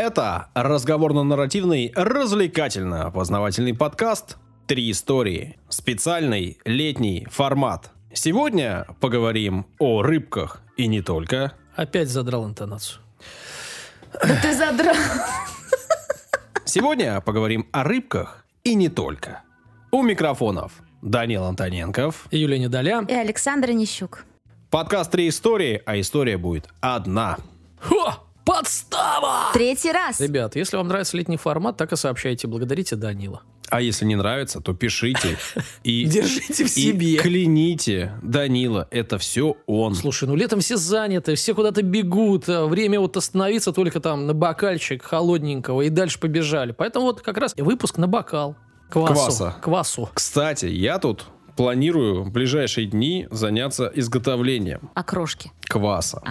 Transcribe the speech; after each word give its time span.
Это 0.00 0.46
разговорно-нарративный, 0.54 1.92
развлекательно-познавательный 1.92 3.74
подкаст 3.74 4.36
«Три 4.68 4.92
истории». 4.92 5.58
Специальный 5.68 6.56
летний 6.64 7.26
формат. 7.28 7.90
Сегодня 8.12 8.86
поговорим 9.00 9.66
о 9.80 10.02
рыбках 10.02 10.62
и 10.76 10.86
не 10.86 11.02
только. 11.02 11.54
Опять 11.74 12.10
задрал 12.10 12.46
интонацию. 12.46 13.00
Да 14.12 14.40
ты 14.40 14.54
задрал. 14.54 14.94
Сегодня 16.64 17.20
поговорим 17.20 17.66
о 17.72 17.82
рыбках 17.82 18.44
и 18.62 18.76
не 18.76 18.88
только. 18.88 19.42
У 19.90 20.02
микрофонов 20.02 20.74
Данил 21.02 21.42
Антоненков. 21.42 22.28
Юлия 22.30 22.60
Недоля. 22.60 23.04
И 23.08 23.14
Александр 23.14 23.72
Нищук. 23.72 24.24
Подкаст 24.70 25.10
«Три 25.10 25.28
истории», 25.28 25.82
а 25.84 25.98
история 25.98 26.38
будет 26.38 26.68
одна. 26.80 27.38
Хо! 27.80 28.27
Подстава! 28.48 29.50
Третий 29.52 29.92
раз. 29.92 30.20
Ребят, 30.20 30.56
если 30.56 30.78
вам 30.78 30.88
нравится 30.88 31.18
летний 31.18 31.36
формат, 31.36 31.76
так 31.76 31.92
и 31.92 31.96
сообщайте. 31.96 32.48
Благодарите 32.48 32.96
Данила. 32.96 33.42
А 33.68 33.82
если 33.82 34.06
не 34.06 34.16
нравится, 34.16 34.62
то 34.62 34.72
пишите 34.72 35.36
и, 35.84 36.06
Держите 36.06 36.64
в 36.64 36.66
и 36.66 36.70
себе. 36.70 37.18
кляните 37.18 38.14
Данила. 38.22 38.88
Это 38.90 39.18
все 39.18 39.58
он. 39.66 39.94
Слушай, 39.94 40.28
ну 40.28 40.34
летом 40.34 40.60
все 40.60 40.78
заняты, 40.78 41.34
все 41.34 41.54
куда-то 41.54 41.82
бегут. 41.82 42.48
а 42.48 42.64
Время 42.66 43.00
вот 43.00 43.18
остановиться 43.18 43.72
только 43.72 44.00
там 44.00 44.26
на 44.26 44.32
бокальчик 44.32 45.02
холодненького 45.02 45.82
и 45.82 45.90
дальше 45.90 46.18
побежали. 46.18 46.72
Поэтому 46.72 47.04
вот 47.04 47.20
как 47.20 47.36
раз 47.36 47.54
выпуск 47.54 47.98
на 47.98 48.06
бокал. 48.08 48.56
Квасу. 48.88 49.12
Кваса. 49.12 49.56
Квасу. 49.60 50.08
Кстати, 50.14 50.64
я 50.64 50.98
тут 50.98 51.26
планирую 51.58 52.22
в 52.22 52.30
ближайшие 52.30 52.86
дни 52.86 53.26
заняться 53.32 53.90
изготовлением 53.92 54.90
Окрошки. 54.94 55.50
кваса. 55.62 56.22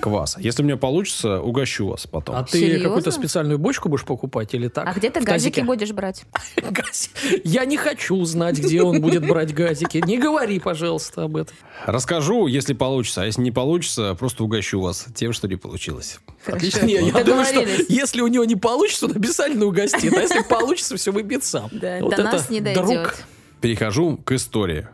Кваса. 0.00 0.40
Если 0.40 0.62
у 0.62 0.64
меня 0.64 0.76
получится, 0.76 1.40
угощу 1.40 1.86
вас 1.86 2.08
потом. 2.08 2.34
А 2.34 2.42
ты 2.42 2.80
какую-то 2.80 3.12
специальную 3.12 3.60
бочку 3.60 3.88
будешь 3.88 4.04
покупать 4.04 4.54
или 4.54 4.66
так? 4.66 4.88
А 4.88 4.92
где 4.92 5.08
ты 5.08 5.20
газики 5.20 5.60
тазике? 5.60 5.64
будешь 5.64 5.92
брать? 5.92 6.24
Я 7.44 7.64
не 7.64 7.76
хочу 7.76 8.16
узнать, 8.16 8.58
где 8.58 8.82
он 8.82 9.00
будет 9.00 9.24
брать 9.24 9.54
газики. 9.54 10.02
Не 10.04 10.18
говори, 10.18 10.58
пожалуйста, 10.58 11.22
об 11.22 11.36
этом. 11.36 11.54
Расскажу, 11.86 12.48
если 12.48 12.72
получится. 12.72 13.22
А 13.22 13.26
если 13.26 13.40
не 13.40 13.52
получится, 13.52 14.16
просто 14.18 14.42
угощу 14.42 14.80
вас 14.80 15.06
тем, 15.14 15.32
что 15.32 15.46
не 15.46 15.54
получилось. 15.54 16.18
Хорошо. 16.44 16.84
Не, 16.84 16.94
я 16.94 17.22
думаю, 17.22 17.44
что 17.44 17.60
если 17.88 18.20
у 18.20 18.26
него 18.26 18.44
не 18.44 18.56
получится, 18.56 19.06
он 19.06 19.12
обязательно 19.12 19.66
угостит. 19.66 20.12
А 20.12 20.22
если 20.22 20.42
получится, 20.42 20.96
все 20.96 21.12
выбьет 21.12 21.44
сам. 21.44 21.68
Да, 21.70 21.98
Вот 22.00 22.16
до 22.16 22.24
нас 22.24 22.50
не 22.50 22.60
друг. 22.60 23.14
Перехожу 23.62 24.16
к 24.16 24.32
истории. 24.32 24.88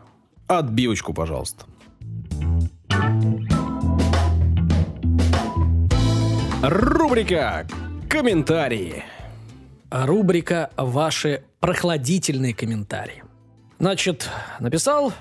Отбивочку, 0.45 1.11
пожалуйста. 1.11 1.65
Рубрика 6.61 7.67
«Комментарии». 8.07 9.03
Рубрика 9.89 10.69
«Ваши 10.77 11.41
прохладительные 11.59 12.53
комментарии». 12.53 13.23
Значит, 13.79 14.29
написал 14.59 15.13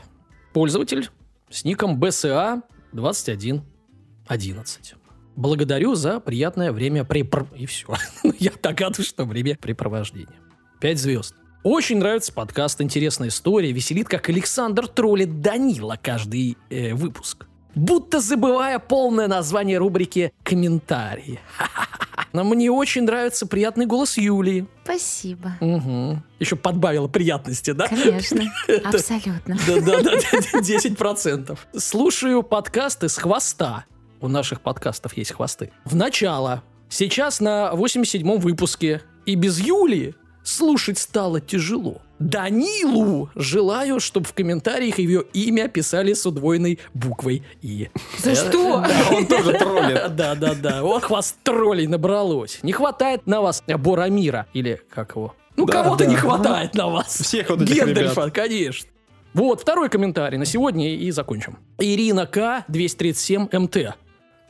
пользователь 0.52 1.08
с 1.48 1.64
ником 1.64 1.98
BSA 1.98 2.60
2111. 2.92 4.94
Благодарю 5.36 5.94
за 5.94 6.20
приятное 6.20 6.70
время 6.70 7.04
припр... 7.04 7.46
И 7.56 7.64
все. 7.64 7.94
Я 8.38 8.52
догадываюсь, 8.62 9.08
что 9.08 9.24
время 9.24 9.56
препровождения. 9.56 10.36
Пять 10.80 10.98
звезд. 10.98 11.34
Очень 11.64 11.98
нравится 11.98 12.32
подкаст, 12.32 12.80
интересная 12.80 13.28
история, 13.28 13.72
веселит, 13.72 14.08
как 14.08 14.28
Александр 14.28 14.86
троллит 14.86 15.40
Данила 15.40 15.98
каждый 16.00 16.56
э, 16.70 16.94
выпуск. 16.94 17.46
Будто 17.74 18.20
забывая 18.20 18.78
полное 18.78 19.26
название 19.26 19.78
рубрики 19.78 20.32
«Комментарии». 20.44 21.40
Но 22.32 22.44
мне 22.44 22.70
очень 22.70 23.02
нравится 23.02 23.46
приятный 23.46 23.86
голос 23.86 24.18
Юлии. 24.18 24.66
Спасибо. 24.84 25.56
Угу. 25.60 26.22
Еще 26.38 26.56
подбавила 26.56 27.08
приятности, 27.08 27.72
да? 27.72 27.88
Конечно. 27.88 28.42
Абсолютно. 28.84 29.56
Да-да-да, 29.66 30.60
10%. 30.60 31.58
Слушаю 31.76 32.42
подкасты 32.44 33.08
с 33.08 33.16
хвоста. 33.16 33.84
У 34.20 34.28
наших 34.28 34.60
подкастов 34.60 35.16
есть 35.16 35.32
хвосты. 35.32 35.72
В 35.84 35.96
начало. 35.96 36.62
Сейчас 36.88 37.40
на 37.40 37.72
87-м 37.74 38.38
выпуске. 38.38 39.02
И 39.26 39.34
без 39.34 39.58
Юлии 39.60 40.14
слушать 40.48 40.98
стало 40.98 41.40
тяжело. 41.40 42.00
Данилу 42.18 43.30
желаю, 43.34 44.00
чтобы 44.00 44.26
в 44.26 44.32
комментариях 44.32 44.98
ее 44.98 45.24
имя 45.32 45.68
писали 45.68 46.14
с 46.14 46.26
удвоенной 46.26 46.78
буквой 46.94 47.44
«И». 47.62 47.90
За 48.18 48.34
что? 48.34 48.84
Он 49.12 49.26
тоже 49.26 49.52
троллит. 49.52 50.16
Да-да-да. 50.16 50.82
Ох, 50.82 51.10
вас 51.10 51.36
троллей 51.44 51.86
набралось. 51.86 52.58
Не 52.62 52.72
хватает 52.72 53.26
на 53.26 53.40
вас 53.40 53.62
Борамира. 53.66 54.46
Или 54.52 54.80
как 54.90 55.14
его? 55.14 55.34
Ну, 55.56 55.66
Да, 55.66 55.82
кого-то 55.84 56.04
да. 56.04 56.10
не 56.10 56.16
хватает 56.16 56.74
на 56.74 56.88
вас. 56.88 57.20
Всех 57.20 57.50
вот 57.50 57.62
этих 57.62 57.86
ребят. 57.86 58.32
конечно. 58.32 58.88
Вот, 59.34 59.60
второй 59.60 59.88
комментарий 59.88 60.38
на 60.38 60.44
сегодня 60.46 60.94
и 60.94 61.10
закончим. 61.10 61.58
Ирина 61.78 62.26
К. 62.26 62.64
237 62.68 63.48
МТ. 63.52 63.76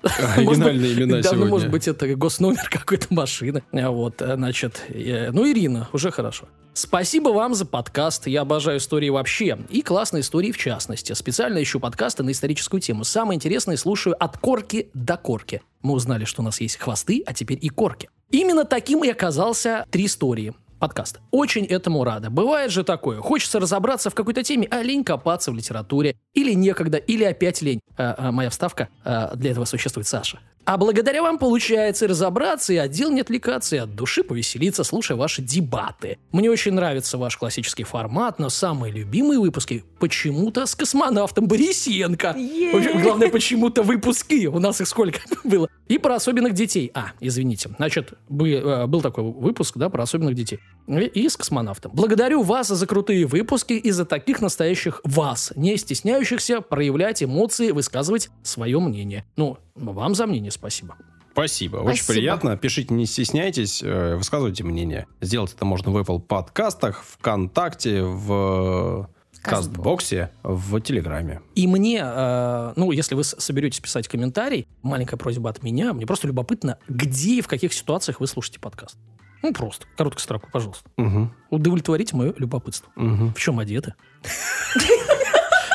Оригинальные 0.02 0.92
имена 0.94 1.20
да, 1.20 1.30
ну, 1.30 1.36
сегодня. 1.36 1.46
может 1.46 1.70
быть, 1.70 1.88
это 1.88 2.06
госномер 2.14 2.68
какой-то 2.70 3.06
машины. 3.10 3.62
Вот, 3.72 4.20
значит, 4.20 4.84
ну, 4.88 5.48
Ирина, 5.48 5.88
уже 5.92 6.10
хорошо. 6.10 6.46
Спасибо 6.78 7.30
вам 7.30 7.54
за 7.54 7.66
подкаст. 7.66 8.28
Я 8.28 8.42
обожаю 8.42 8.78
истории 8.78 9.08
вообще. 9.08 9.58
И 9.68 9.82
классные 9.82 10.20
истории 10.20 10.52
в 10.52 10.58
частности. 10.58 11.12
Специально 11.12 11.60
ищу 11.60 11.80
подкасты 11.80 12.22
на 12.22 12.30
историческую 12.30 12.80
тему. 12.80 13.02
Самое 13.02 13.34
интересное 13.34 13.76
слушаю 13.76 14.14
от 14.22 14.38
корки 14.38 14.88
до 14.94 15.16
корки. 15.16 15.60
Мы 15.82 15.94
узнали, 15.94 16.24
что 16.24 16.42
у 16.42 16.44
нас 16.44 16.60
есть 16.60 16.76
хвосты, 16.76 17.24
а 17.26 17.34
теперь 17.34 17.58
и 17.60 17.68
корки. 17.68 18.08
Именно 18.30 18.64
таким 18.64 19.02
и 19.02 19.08
оказался 19.08 19.86
«Три 19.90 20.06
истории» 20.06 20.54
подкаст. 20.78 21.20
Очень 21.30 21.64
этому 21.64 22.04
рада. 22.04 22.30
Бывает 22.30 22.70
же 22.70 22.84
такое. 22.84 23.20
Хочется 23.20 23.60
разобраться 23.60 24.10
в 24.10 24.14
какой-то 24.14 24.42
теме, 24.42 24.66
а 24.70 24.82
лень 24.82 25.04
копаться 25.04 25.52
в 25.52 25.54
литературе. 25.54 26.16
Или 26.34 26.52
некогда, 26.54 26.98
или 26.98 27.24
опять 27.24 27.62
лень. 27.62 27.80
А, 27.96 28.14
а, 28.16 28.32
моя 28.32 28.50
вставка. 28.50 28.88
а, 29.04 29.34
для 29.34 29.50
этого 29.50 29.64
существует 29.64 30.06
Саша. 30.06 30.40
А 30.64 30.76
благодаря 30.76 31.22
вам 31.22 31.38
получается 31.38 32.04
и 32.04 32.08
разобраться, 32.08 32.74
и 32.74 32.76
отдел 32.76 33.10
не 33.10 33.22
отвлекаться, 33.22 33.76
и 33.76 33.78
от 33.78 33.94
души 33.94 34.22
повеселиться, 34.22 34.84
слушая 34.84 35.16
ваши 35.16 35.40
дебаты. 35.40 36.18
Мне 36.30 36.50
очень 36.50 36.74
нравится 36.74 37.16
ваш 37.16 37.38
классический 37.38 37.84
формат, 37.84 38.38
но 38.38 38.50
самые 38.50 38.92
любимые 38.92 39.40
выпуски 39.40 39.84
почему-то 39.98 40.66
с 40.66 40.74
космонавтом 40.74 41.46
Борисенко. 41.46 42.32
В 42.32 42.76
общем, 42.76 43.02
главное, 43.02 43.30
почему-то 43.30 43.82
выпуски. 43.82 44.46
У 44.46 44.58
нас 44.58 44.80
их 44.80 44.88
сколько 44.88 45.20
было. 45.44 45.68
И 45.88 45.98
про 45.98 46.16
особенных 46.16 46.54
детей. 46.54 46.90
А, 46.94 47.12
извините. 47.20 47.70
Значит, 47.76 48.12
э, 48.30 48.86
был 48.86 49.00
такой 49.00 49.24
выпуск, 49.24 49.76
да, 49.76 49.88
про 49.88 50.02
особенных 50.02 50.34
детей. 50.34 50.60
И, 50.86 51.28
с 51.28 51.36
космонавтом. 51.36 51.92
Благодарю 51.94 52.42
вас 52.42 52.68
за 52.68 52.86
крутые 52.86 53.26
выпуски 53.26 53.72
и 53.72 53.90
за 53.90 54.04
таких 54.04 54.40
настоящих 54.40 55.00
вас, 55.04 55.52
не 55.56 55.76
стесняющихся 55.76 56.60
проявлять 56.60 57.22
эмоции, 57.22 57.70
высказывать 57.70 58.30
свое 58.42 58.78
мнение. 58.80 59.24
Ну, 59.36 59.58
вам 59.74 60.14
за 60.14 60.26
мнение 60.26 60.50
спасибо. 60.50 60.96
Спасибо, 61.38 61.76
очень 61.76 62.02
Спасибо. 62.02 62.12
приятно. 62.14 62.56
Пишите, 62.56 62.92
не 62.92 63.06
стесняйтесь, 63.06 63.80
э, 63.80 64.16
высказывайте 64.16 64.64
мнение. 64.64 65.06
Сделать 65.20 65.54
это 65.54 65.64
можно 65.64 65.92
в 65.92 65.96
Apple 65.96 66.18
подкастах, 66.20 67.04
ВКонтакте, 67.04 68.02
в 68.02 69.08
Кастбоксе, 69.42 70.30
в 70.42 70.80
Телеграме. 70.80 71.40
И 71.54 71.66
мне, 71.66 72.00
э, 72.02 72.72
ну, 72.76 72.90
если 72.92 73.14
вы 73.14 73.24
соберетесь 73.24 73.80
писать 73.80 74.08
комментарий, 74.08 74.66
маленькая 74.82 75.16
просьба 75.16 75.50
от 75.50 75.62
меня, 75.62 75.92
мне 75.92 76.06
просто 76.06 76.26
любопытно, 76.26 76.78
где 76.88 77.36
и 77.36 77.40
в 77.40 77.48
каких 77.48 77.72
ситуациях 77.72 78.20
вы 78.20 78.26
слушаете 78.26 78.60
подкаст. 78.60 78.96
Ну, 79.42 79.52
просто, 79.52 79.86
короткую 79.96 80.20
строку, 80.22 80.48
пожалуйста. 80.52 80.88
Мгм, 80.96 81.32
Удовлетворите 81.50 82.16
мое 82.16 82.34
любопытство. 82.38 82.90
мгм. 82.96 83.32
В 83.34 83.38
чем 83.38 83.58
одеты? 83.60 83.94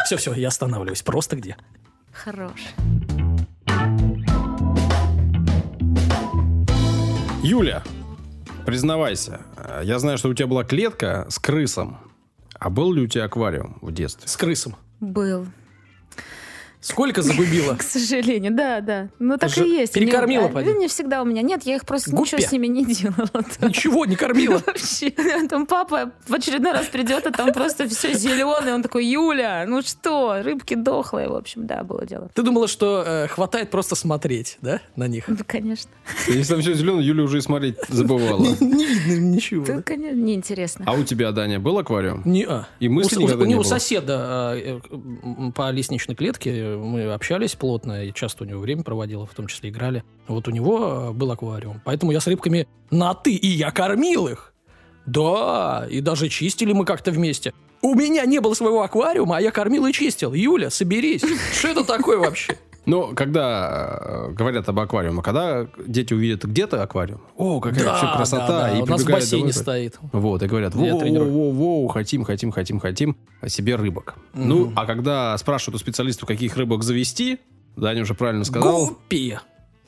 Все-все, 0.06 0.34
я 0.34 0.50
останавливаюсь. 0.50 1.02
Просто 1.02 1.38
где? 1.38 1.56
Хорош. 2.12 2.62
Юля, 7.42 7.84
признавайся, 8.66 9.42
я 9.84 10.00
знаю, 10.00 10.18
что 10.18 10.30
у 10.30 10.34
тебя 10.34 10.48
была 10.48 10.64
клетка 10.64 11.26
с 11.30 11.40
крысом. 11.40 11.98
А 12.64 12.70
был 12.70 12.94
ли 12.94 13.02
у 13.02 13.08
тебя 13.08 13.26
аквариум 13.26 13.78
в 13.82 13.92
детстве? 13.92 14.26
С 14.26 14.38
крысом. 14.38 14.78
Был. 15.02 15.48
Сколько 16.84 17.22
загубила? 17.22 17.76
К 17.80 17.82
сожалению, 17.82 18.54
да, 18.54 18.82
да. 18.82 19.10
Ну 19.18 19.38
так 19.38 19.58
и 19.58 19.62
есть. 19.68 19.94
перекормила, 19.94 20.46
Они- 20.46 20.54
поди? 20.54 20.70
а, 20.70 20.74
Не 20.74 20.88
всегда 20.88 21.22
у 21.22 21.26
меня. 21.26 21.42
Нет, 21.42 21.64
я 21.64 21.76
их 21.76 21.86
просто 21.86 22.14
ничего 22.16 22.42
с 22.42 22.52
ними 22.52 22.68
не 22.68 22.86
делала. 22.86 23.30
Ничего 23.62 24.06
не 24.06 24.16
кормила. 24.16 24.62
Вообще. 24.68 25.12
Там 25.50 25.66
папа 25.66 26.12
в 26.28 26.34
очередной 26.34 26.74
раз 26.74 26.88
придет, 26.88 27.26
а 27.26 27.32
там 27.32 27.54
просто 27.54 27.88
все 27.88 28.14
зеленое. 28.14 28.76
Он 28.76 28.84
такой, 28.84 29.06
Юля, 29.06 29.64
ну 29.68 29.82
что, 29.82 30.42
рыбки 30.44 30.74
дохлые. 30.76 31.30
В 31.30 31.36
общем, 31.36 31.66
да, 31.66 31.84
было 31.84 32.06
дело. 32.06 32.30
Ты 32.34 32.44
думала, 32.44 32.68
что 32.68 33.04
э, 33.06 33.28
хватает 33.28 33.70
просто 33.72 33.96
смотреть, 33.96 34.58
да, 34.62 34.82
на 34.98 35.08
них? 35.08 35.26
Ну, 35.30 35.38
конечно. 35.48 35.90
Если 36.28 36.52
там 36.54 36.62
все 36.62 36.74
зеленое, 36.74 37.06
Юля 37.08 37.24
уже 37.24 37.38
и 37.38 37.42
смотреть 37.42 37.78
забывала. 37.88 38.46
Не 38.60 38.86
видно 38.86 39.20
ничего. 39.36 39.64
Это, 39.64 39.82
конечно, 39.84 40.18
неинтересно. 40.18 40.84
А 40.88 40.94
у 40.94 41.04
тебя, 41.04 41.32
Даня, 41.32 41.60
был 41.60 41.78
аквариум? 41.80 42.24
Не, 42.26 42.44
а. 42.46 42.68
И 42.82 42.90
мысли 42.90 43.18
у, 43.18 43.22
никогда 43.22 43.44
у- 43.44 43.48
не 43.48 43.56
у 43.56 43.60
было? 43.60 43.64
соседа 43.64 44.54
э, 44.56 44.80
э, 44.92 45.52
по 45.56 45.72
лестничной 45.72 46.16
клетке 46.16 46.73
мы, 46.78 47.12
общались 47.12 47.56
плотно, 47.56 48.06
и 48.06 48.14
часто 48.14 48.44
у 48.44 48.48
него 48.48 48.60
время 48.60 48.84
проводила, 48.84 49.26
в 49.26 49.34
том 49.34 49.48
числе 49.48 49.70
играли. 49.70 50.04
Вот 50.28 50.48
у 50.48 50.52
него 50.52 51.12
был 51.14 51.32
аквариум. 51.32 51.82
Поэтому 51.86 52.12
я 52.12 52.20
с 52.20 52.28
рыбками 52.28 52.68
на 52.92 53.14
«ты», 53.14 53.34
и 53.34 53.48
я 53.48 53.72
кормил 53.72 54.28
их. 54.28 54.54
Да, 55.06 55.86
и 55.90 56.02
даже 56.02 56.30
чистили 56.30 56.74
мы 56.74 56.86
как-то 56.86 57.12
вместе. 57.12 57.54
У 57.82 57.96
меня 57.96 58.26
не 58.26 58.40
было 58.40 58.54
своего 58.54 58.82
аквариума, 58.82 59.38
а 59.38 59.42
я 59.42 59.52
кормил 59.52 59.86
и 59.86 59.92
чистил. 59.92 60.34
Юля, 60.34 60.70
соберись. 60.70 61.24
Что 61.58 61.68
это 61.68 61.84
такое 61.84 62.18
вообще? 62.18 62.58
Но 62.86 63.14
когда 63.16 64.00
э, 64.02 64.32
говорят 64.32 64.68
об 64.68 64.80
аквариуме, 64.80 65.22
когда 65.22 65.68
дети 65.88 66.14
увидят 66.14 66.44
где-то 66.44 66.84
аквариум, 66.84 67.22
о, 67.38 67.60
какая 67.62 67.84
Да, 67.84 67.92
вообще 67.92 68.08
красота, 68.18 68.48
да, 68.48 68.62
да. 68.72 68.78
и 68.78 68.82
У 68.82 68.86
нас 68.86 69.02
в 69.04 69.10
бассейне 69.10 69.44
домой. 69.44 69.54
стоит. 69.54 70.00
Вот, 70.12 70.44
и 70.44 70.48
говорят, 70.48 70.76
Я 70.76 70.92
воу, 70.92 71.00
тренирую. 71.00 71.32
воу, 71.32 71.52
воу, 71.52 71.88
хотим, 71.88 72.24
хотим, 72.24 72.52
хотим, 72.52 72.80
хотим 72.80 73.16
себе 73.48 73.76
рыбок. 73.76 74.16
Ну, 74.34 74.74
а 74.76 74.86
когда 74.86 75.38
спрашивают 75.38 75.76
у 75.76 75.80
специалистов, 75.80 76.28
каких 76.28 76.58
рыбок 76.58 76.84
завести, 76.84 77.40
Даня 77.78 78.02
уже 78.02 78.14
правильно 78.16 78.44
сказал, 78.44 78.88
Гуппи. 78.88 79.40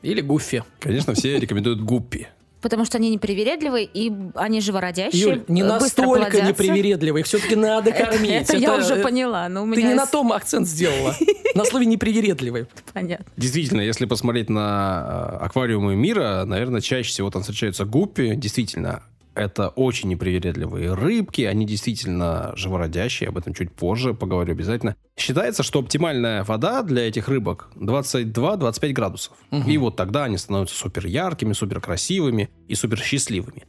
Или 0.02 0.22
гуффи. 0.22 0.64
конечно, 0.80 1.14
все 1.16 1.40
рекомендуют 1.40 1.82
гуппи. 1.82 2.28
Потому 2.66 2.84
что 2.84 2.98
они 2.98 3.12
непривередливые, 3.12 3.86
и 3.86 4.12
они 4.34 4.60
живородящие. 4.60 5.22
Юль, 5.22 5.44
не 5.48 5.62
настолько 5.62 6.02
плодятся. 6.02 6.48
непривередливые. 6.48 7.22
Их 7.22 7.28
все-таки 7.28 7.56
надо 7.56 7.92
кормить. 7.92 8.32
Это 8.32 8.58
я 8.58 8.74
уже 8.74 8.96
э, 8.96 9.04
поняла, 9.04 9.48
но 9.50 9.66
у 9.66 9.72
Ты 9.72 9.82
меня 9.82 9.90
не 9.90 9.94
на 9.94 10.08
том 10.08 10.34
акцент 10.34 10.68
сделала. 10.68 11.14
На 11.54 11.64
слове 11.64 11.86
непривередливый. 11.86 12.66
понятно. 12.92 13.24
Действительно, 13.38 13.82
если 13.82 14.08
посмотреть 14.08 14.50
на 14.50 15.38
э, 15.40 15.46
аквариумы 15.46 15.96
мира, 15.96 16.44
наверное, 16.44 16.82
чаще 16.82 17.08
всего 17.08 17.30
там 17.30 17.44
встречаются 17.44 17.86
гуппи. 17.86 18.34
Действительно, 18.36 19.04
это 19.36 19.70
очень 19.70 20.10
непривередливые 20.10 20.96
рыбки, 20.96 21.44
они 21.44 21.68
действительно 21.68 22.52
живородящие, 22.56 23.30
об 23.30 23.38
этом 23.38 23.54
чуть 23.54 23.72
позже 23.74 24.16
поговорю 24.16 24.54
обязательно. 24.54 24.96
Считается, 25.18 25.64
что 25.64 25.80
оптимальная 25.80 26.44
вода 26.44 26.84
для 26.84 27.08
этих 27.08 27.30
рыбок 27.30 27.70
22-25 27.76 28.92
градусов. 28.92 29.34
И 29.66 29.78
вот 29.78 29.96
тогда 29.96 30.26
они 30.26 30.38
становятся 30.38 30.76
супер 30.76 31.06
яркими, 31.08 31.54
супер 31.54 31.80
красивыми 31.80 32.50
и 32.68 32.76
супер 32.76 33.00
счастливыми. 33.00 33.64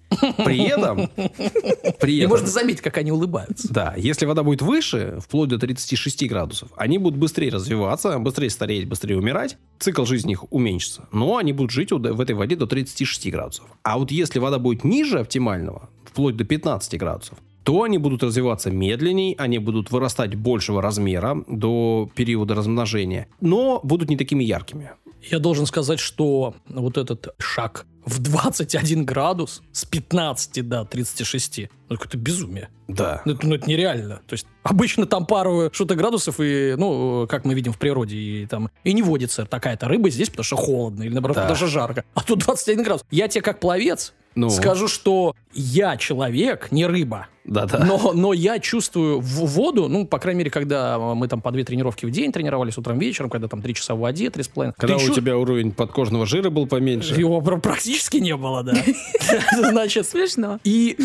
При 0.45 0.65
этом... 0.65 1.09
При 2.01 2.15
И 2.17 2.19
этом 2.19 2.31
можно 2.31 2.49
заметить, 2.49 2.81
как 2.81 2.99
они 2.99 3.13
улыбаются. 3.13 3.73
да, 3.73 3.95
если 3.97 4.27
вода 4.27 4.43
будет 4.43 4.61
выше, 4.61 5.19
вплоть 5.25 5.49
до 5.49 5.59
36 5.59 6.27
градусов, 6.29 6.69
они 6.77 6.99
будут 6.99 7.19
быстрее 7.19 7.51
развиваться, 7.51 8.19
быстрее 8.19 8.51
стареть, 8.51 8.89
быстрее 8.89 9.17
умирать, 9.17 9.57
цикл 9.79 10.05
жизни 10.05 10.33
их 10.33 10.53
уменьшится. 10.53 11.09
Но 11.13 11.37
они 11.37 11.53
будут 11.53 11.71
жить 11.71 11.93
в 11.93 12.21
этой 12.21 12.35
воде 12.35 12.57
до 12.57 12.67
36 12.67 13.31
градусов. 13.31 13.67
А 13.85 13.99
вот 13.99 14.11
если 14.11 14.41
вода 14.41 14.59
будет 14.59 14.83
ниже 14.83 15.21
оптимального, 15.21 15.89
вплоть 16.05 16.37
до 16.37 16.45
15 16.45 16.99
градусов, 16.99 17.39
то 17.67 17.83
они 17.83 17.99
будут 17.99 18.23
развиваться 18.23 18.71
медленней, 18.71 19.35
они 19.39 19.59
будут 19.59 19.91
вырастать 19.91 20.37
большего 20.37 20.81
размера 20.81 21.37
до 21.49 22.09
периода 22.15 22.55
размножения, 22.55 23.27
но 23.41 23.81
будут 23.83 24.09
не 24.09 24.17
такими 24.17 24.45
яркими. 24.45 24.93
Я 25.21 25.41
должен 25.41 25.67
сказать, 25.67 25.99
что 25.99 26.55
вот 26.69 26.97
этот 26.97 27.35
шаг 27.39 27.85
в 28.05 28.21
21 28.23 29.05
градус 29.05 29.63
с 29.73 29.85
15 29.85 30.69
до 30.69 30.85
36, 30.85 31.63
ну, 31.89 31.97
это 31.97 32.17
безумие. 32.17 32.69
Да. 32.87 33.23
Ну, 33.25 33.33
это, 33.33 33.45
ну, 33.45 33.57
это 33.57 33.69
нереально. 33.69 34.21
То 34.29 34.35
есть 34.35 34.47
обычно 34.63 35.07
там 35.07 35.27
пару 35.27 35.69
что-то 35.73 35.97
градусов, 35.97 36.37
и, 36.39 36.77
ну, 36.79 37.27
как 37.29 37.45
мы 37.45 37.55
видим 37.55 37.73
в 37.73 37.79
природе, 37.79 38.17
и 38.17 38.47
там 38.47 38.71
и 38.85 38.93
не 38.93 39.03
водится 39.03 39.45
такая-то 39.45 39.89
рыба 39.89 40.09
здесь, 40.11 40.31
потому 40.31 40.45
что 40.45 40.55
холодно, 40.55 41.03
или 41.03 41.13
наоборот, 41.13 41.37
Да. 41.37 41.53
что 41.57 41.67
жарко. 41.67 42.05
А 42.15 42.23
тут 42.23 42.39
21 42.39 42.85
градус. 42.85 43.05
Я 43.11 43.27
тебе 43.27 43.43
как 43.43 43.59
пловец 43.59 44.13
Ну. 44.37 44.51
скажу, 44.51 44.87
что 44.87 45.35
я 45.55 45.97
человек, 45.97 46.71
не 46.71 46.87
рыба. 46.87 47.27
Да-да. 47.47 47.79
Но, 47.85 48.13
но 48.13 48.33
я 48.33 48.59
чувствую 48.59 49.21
в 49.21 49.47
воду, 49.47 49.89
ну, 49.89 50.05
по 50.07 50.19
крайней 50.19 50.41
мере, 50.41 50.51
когда 50.51 50.99
мы 50.99 51.29
там 51.29 51.41
по 51.41 51.51
две 51.53 51.65
тренировки 51.65 52.05
в 52.05 52.11
день 52.11 52.33
тренировались 52.33 52.77
утром, 52.77 52.99
вечером, 52.99 53.31
когда 53.31 53.49
там 53.49 53.63
три 53.63 53.73
часа 53.73 53.95
в 53.95 54.01
воде, 54.01 54.31
три 54.31 54.43
с 54.43 54.49
половиной. 54.49 54.75
Когда 54.77 54.99
ты 54.99 55.05
у 55.05 55.07
чу- 55.09 55.15
тебя 55.15 55.39
уровень 55.39 55.73
подкожного 55.73 56.27
жира 56.27 56.51
был 56.51 56.67
поменьше. 56.67 57.15
Его 57.15 57.41
пр- 57.41 57.61
практически 57.61 58.19
не 58.19 58.37
было, 58.37 58.63
да. 58.63 58.75
Значит, 59.57 60.07
Смешно. 60.07 60.59
и 60.65 60.97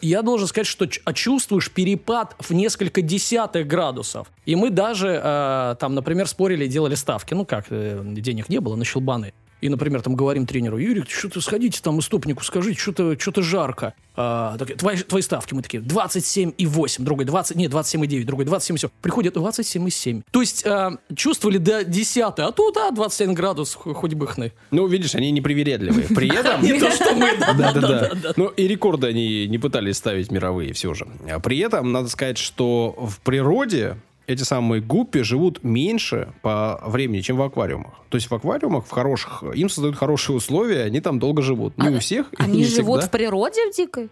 я, 0.00 0.22
должен 0.22 0.48
сказать, 0.48 0.66
что 0.66 0.88
а 1.04 1.12
чувствуешь 1.12 1.70
перепад 1.70 2.34
в 2.40 2.52
несколько 2.52 3.02
десятых 3.02 3.66
градусов. 3.66 4.28
И 4.44 4.56
мы 4.56 4.70
даже 4.70 5.20
э, 5.22 5.76
там, 5.78 5.94
например, 5.94 6.26
спорили 6.26 6.64
и 6.64 6.68
делали 6.68 6.94
ставки. 6.94 7.34
Ну 7.34 7.44
как, 7.44 7.66
э, 7.70 8.00
денег 8.04 8.48
не 8.48 8.60
было 8.60 8.74
на 8.74 8.84
щелбаны. 8.84 9.34
И, 9.62 9.68
например, 9.68 10.02
там 10.02 10.16
говорим 10.16 10.44
тренеру, 10.44 10.76
Юрий, 10.76 11.04
что-то 11.08 11.40
сходите 11.40 11.80
там 11.80 12.00
истопнику, 12.00 12.42
скажите, 12.42 12.78
что-то 12.78 13.16
что 13.18 13.42
жарко. 13.42 13.94
А, 14.16 14.58
такие, 14.58 14.76
твои, 14.76 14.96
твои 14.96 15.22
ставки, 15.22 15.54
мы 15.54 15.62
такие, 15.62 15.80
27,8, 15.82 17.02
другой 17.02 17.24
20, 17.24 17.56
нет, 17.56 17.72
27,9, 17.72 18.24
другой 18.24 18.44
27,7. 18.44 18.90
Приходит 19.00 19.36
27,7. 19.36 20.22
То 20.32 20.40
есть 20.40 20.66
а, 20.66 20.98
чувствовали 21.14 21.58
до 21.58 21.84
10, 21.84 22.18
а 22.38 22.50
тут, 22.50 22.76
а, 22.76 22.90
21 22.90 23.34
градус, 23.34 23.74
хо- 23.74 23.94
хоть 23.94 24.14
бы 24.14 24.26
хны. 24.26 24.52
Ну, 24.72 24.86
видишь, 24.88 25.14
они 25.14 25.30
непривередливые. 25.30 26.08
При 26.08 26.28
этом... 26.34 26.60
Не 26.60 26.80
то, 26.80 26.90
что 26.90 27.14
мы, 27.14 27.38
да, 27.38 27.52
да, 27.52 27.72
да, 27.72 27.80
Да-да-да. 27.80 28.14
да. 28.14 28.32
Ну, 28.36 28.48
и 28.48 28.66
рекорды 28.66 29.06
они 29.06 29.46
не 29.46 29.58
пытались 29.58 29.96
ставить 29.96 30.32
мировые 30.32 30.72
все 30.72 30.92
же. 30.92 31.06
А 31.30 31.38
При 31.38 31.58
этом, 31.60 31.92
надо 31.92 32.08
сказать, 32.08 32.36
что 32.38 32.96
в 32.98 33.20
природе 33.20 33.96
эти 34.32 34.42
самые 34.42 34.80
гуппи 34.80 35.22
живут 35.22 35.62
меньше 35.62 36.32
по 36.42 36.80
времени, 36.84 37.20
чем 37.20 37.36
в 37.36 37.42
аквариумах. 37.42 37.92
То 38.08 38.16
есть 38.16 38.30
в 38.30 38.34
аквариумах, 38.34 38.86
в 38.86 38.90
хороших, 38.90 39.42
им 39.54 39.68
создают 39.68 39.96
хорошие 39.96 40.36
условия, 40.36 40.84
они 40.84 41.00
там 41.00 41.18
долго 41.18 41.42
живут. 41.42 41.76
Не 41.78 41.96
у 41.96 41.98
всех, 42.00 42.26
Они 42.38 42.58
не 42.58 42.64
живут 42.64 43.00
всегда. 43.00 43.06
в 43.08 43.10
природе 43.10 43.70
в 43.70 43.76
дикой? 43.76 44.10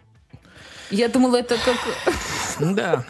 Я 0.91 1.09
думала, 1.09 1.37
это 1.37 1.57
как... 1.65 1.77
Да, 2.75 3.05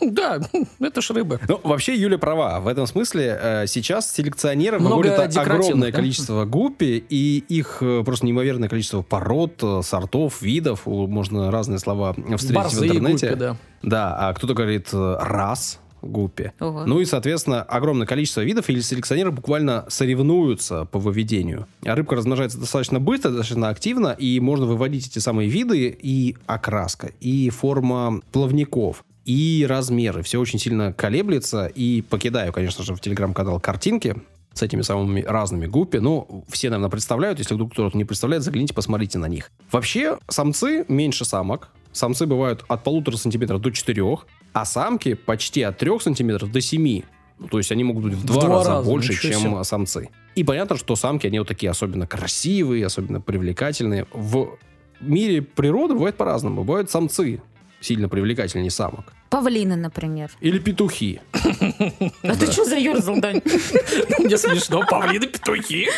да, 0.00 0.40
это 0.80 1.00
ж 1.02 1.10
рыбы. 1.10 1.40
Ну, 1.48 1.60
вообще, 1.62 1.94
Юля 1.94 2.16
права. 2.16 2.60
В 2.60 2.68
этом 2.68 2.86
смысле 2.86 3.38
э, 3.40 3.66
сейчас 3.66 4.10
селекционеры 4.12 4.78
Много 4.78 5.08
выводят 5.08 5.36
огромное 5.36 5.92
количество 5.92 6.44
гуппи, 6.44 7.04
и 7.08 7.44
их 7.48 7.78
э, 7.80 8.02
просто 8.04 8.24
неимоверное 8.24 8.68
количество 8.68 9.02
пород, 9.02 9.62
э, 9.62 9.80
сортов, 9.82 10.40
видов. 10.42 10.86
Можно 10.86 11.50
разные 11.50 11.78
слова 11.78 12.14
встретить 12.36 12.72
в 12.72 12.84
интернете. 12.84 13.28
гуппи, 13.28 13.40
да. 13.40 13.56
Да, 13.82 14.16
а 14.28 14.32
кто-то 14.34 14.54
говорит 14.54 14.88
рас 14.92 15.80
гуппи. 16.02 16.52
Ого. 16.60 16.84
Ну 16.86 17.00
и, 17.00 17.04
соответственно, 17.04 17.62
огромное 17.62 18.06
количество 18.06 18.42
видов, 18.42 18.68
или 18.68 18.80
селекционеры 18.80 19.30
буквально 19.30 19.84
соревнуются 19.88 20.84
по 20.84 20.98
выведению. 20.98 21.66
А 21.84 21.94
рыбка 21.94 22.16
размножается 22.16 22.58
достаточно 22.58 23.00
быстро, 23.00 23.30
достаточно 23.30 23.68
активно, 23.68 24.08
и 24.08 24.38
можно 24.40 24.66
выводить 24.66 25.08
эти 25.08 25.18
самые 25.18 25.48
виды, 25.48 25.96
и 26.00 26.36
окраска, 26.46 27.10
и 27.20 27.50
форма 27.50 28.20
плавников, 28.32 29.04
и 29.24 29.66
размеры. 29.68 30.22
Все 30.22 30.40
очень 30.40 30.58
сильно 30.58 30.92
колеблется, 30.92 31.66
и 31.66 32.02
покидаю, 32.02 32.52
конечно 32.52 32.84
же, 32.84 32.94
в 32.94 33.00
телеграм-канал 33.00 33.60
картинки 33.60 34.16
с 34.54 34.62
этими 34.62 34.82
самыми 34.82 35.20
разными 35.20 35.66
гуппи. 35.66 35.98
Ну, 35.98 36.44
все, 36.48 36.70
наверное, 36.70 36.90
представляют. 36.90 37.38
Если 37.38 37.54
вдруг 37.54 37.72
кто-то 37.72 37.96
не 37.96 38.04
представляет, 38.04 38.42
загляните, 38.42 38.72
посмотрите 38.72 39.18
на 39.18 39.26
них. 39.26 39.50
Вообще, 39.70 40.18
самцы 40.28 40.86
меньше 40.88 41.24
самок. 41.24 41.68
Самцы 41.96 42.26
бывают 42.26 42.62
от 42.68 42.84
полутора 42.84 43.16
сантиметров 43.16 43.62
до 43.62 43.72
четырех, 43.72 44.26
а 44.52 44.66
самки 44.66 45.14
почти 45.14 45.62
от 45.62 45.78
трех 45.78 46.02
сантиметров 46.02 46.52
до 46.52 46.60
семи. 46.60 47.04
Ну, 47.38 47.48
то 47.48 47.56
есть 47.56 47.72
они 47.72 47.84
могут 47.84 48.04
быть 48.04 48.12
в 48.12 48.24
два, 48.24 48.42
два 48.42 48.58
раза, 48.58 48.70
раза, 48.70 48.90
больше, 48.90 49.14
чем 49.14 49.40
себе. 49.40 49.64
самцы. 49.64 50.10
И 50.34 50.44
понятно, 50.44 50.76
что 50.76 50.94
самки, 50.94 51.26
они 51.26 51.38
вот 51.38 51.48
такие 51.48 51.70
особенно 51.70 52.06
красивые, 52.06 52.84
особенно 52.84 53.22
привлекательные. 53.22 54.06
В 54.12 54.58
мире 55.00 55.40
природы 55.40 55.94
бывает 55.94 56.16
по-разному. 56.16 56.64
Бывают 56.64 56.90
самцы 56.90 57.40
сильно 57.80 58.10
привлекательнее 58.10 58.70
самок. 58.70 59.14
Павлины, 59.30 59.76
например. 59.76 60.30
Или 60.40 60.58
петухи. 60.58 61.20
А 61.32 62.36
ты 62.36 62.52
что 62.52 62.66
заерзал, 62.66 63.20
Дань? 63.20 63.40
Мне 64.18 64.36
смешно, 64.36 64.84
павлины, 64.86 65.28
петухи. 65.28 65.88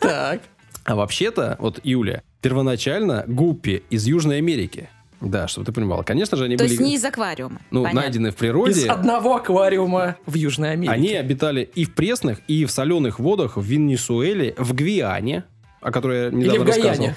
Так. 0.00 0.42
А 0.84 0.94
вообще-то, 0.94 1.56
вот 1.60 1.80
Юля, 1.82 2.22
первоначально 2.42 3.24
гуппи 3.26 3.82
из 3.90 4.06
Южной 4.06 4.38
Америки. 4.38 4.90
Да, 5.20 5.48
чтобы 5.48 5.66
ты 5.66 5.72
понимала. 5.72 6.02
Конечно 6.02 6.36
же, 6.36 6.44
они 6.44 6.56
То 6.56 6.64
были 6.64 6.70
есть 6.72 6.80
не 6.82 6.94
из 6.94 7.04
аквариума. 7.04 7.60
ну, 7.70 7.82
Понятно. 7.82 8.00
найдены 8.02 8.30
в 8.30 8.34
Из 8.34 8.38
природе. 8.38 8.86
одного 8.88 9.36
аквариума 9.36 10.16
в 10.26 10.34
Южной 10.34 10.72
Америке. 10.72 10.92
Они 10.92 11.12
обитали 11.14 11.68
и 11.74 11.84
в 11.84 11.94
пресных, 11.94 12.40
и 12.46 12.64
в 12.64 12.70
соленых 12.70 13.18
водах 13.18 13.56
в 13.56 13.62
Венесуэле, 13.62 14.54
в 14.58 14.74
Гвиане, 14.74 15.44
о 15.80 15.90
которой 15.90 16.24
я 16.24 16.30
недавно 16.30 16.40
Или 16.52 16.58
в 16.58 16.66
рассказывал. 16.66 16.96
Гаяне. 16.96 17.16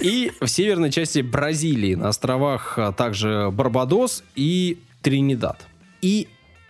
И 0.00 0.32
в 0.40 0.46
северной 0.48 0.90
части 0.90 1.20
Бразилии, 1.20 1.94
на 1.94 2.08
островах 2.08 2.78
а, 2.78 2.92
также 2.92 3.50
Барбадос 3.52 4.24
и 4.34 4.78
Тринидад. 5.02 5.66
И 6.00 6.28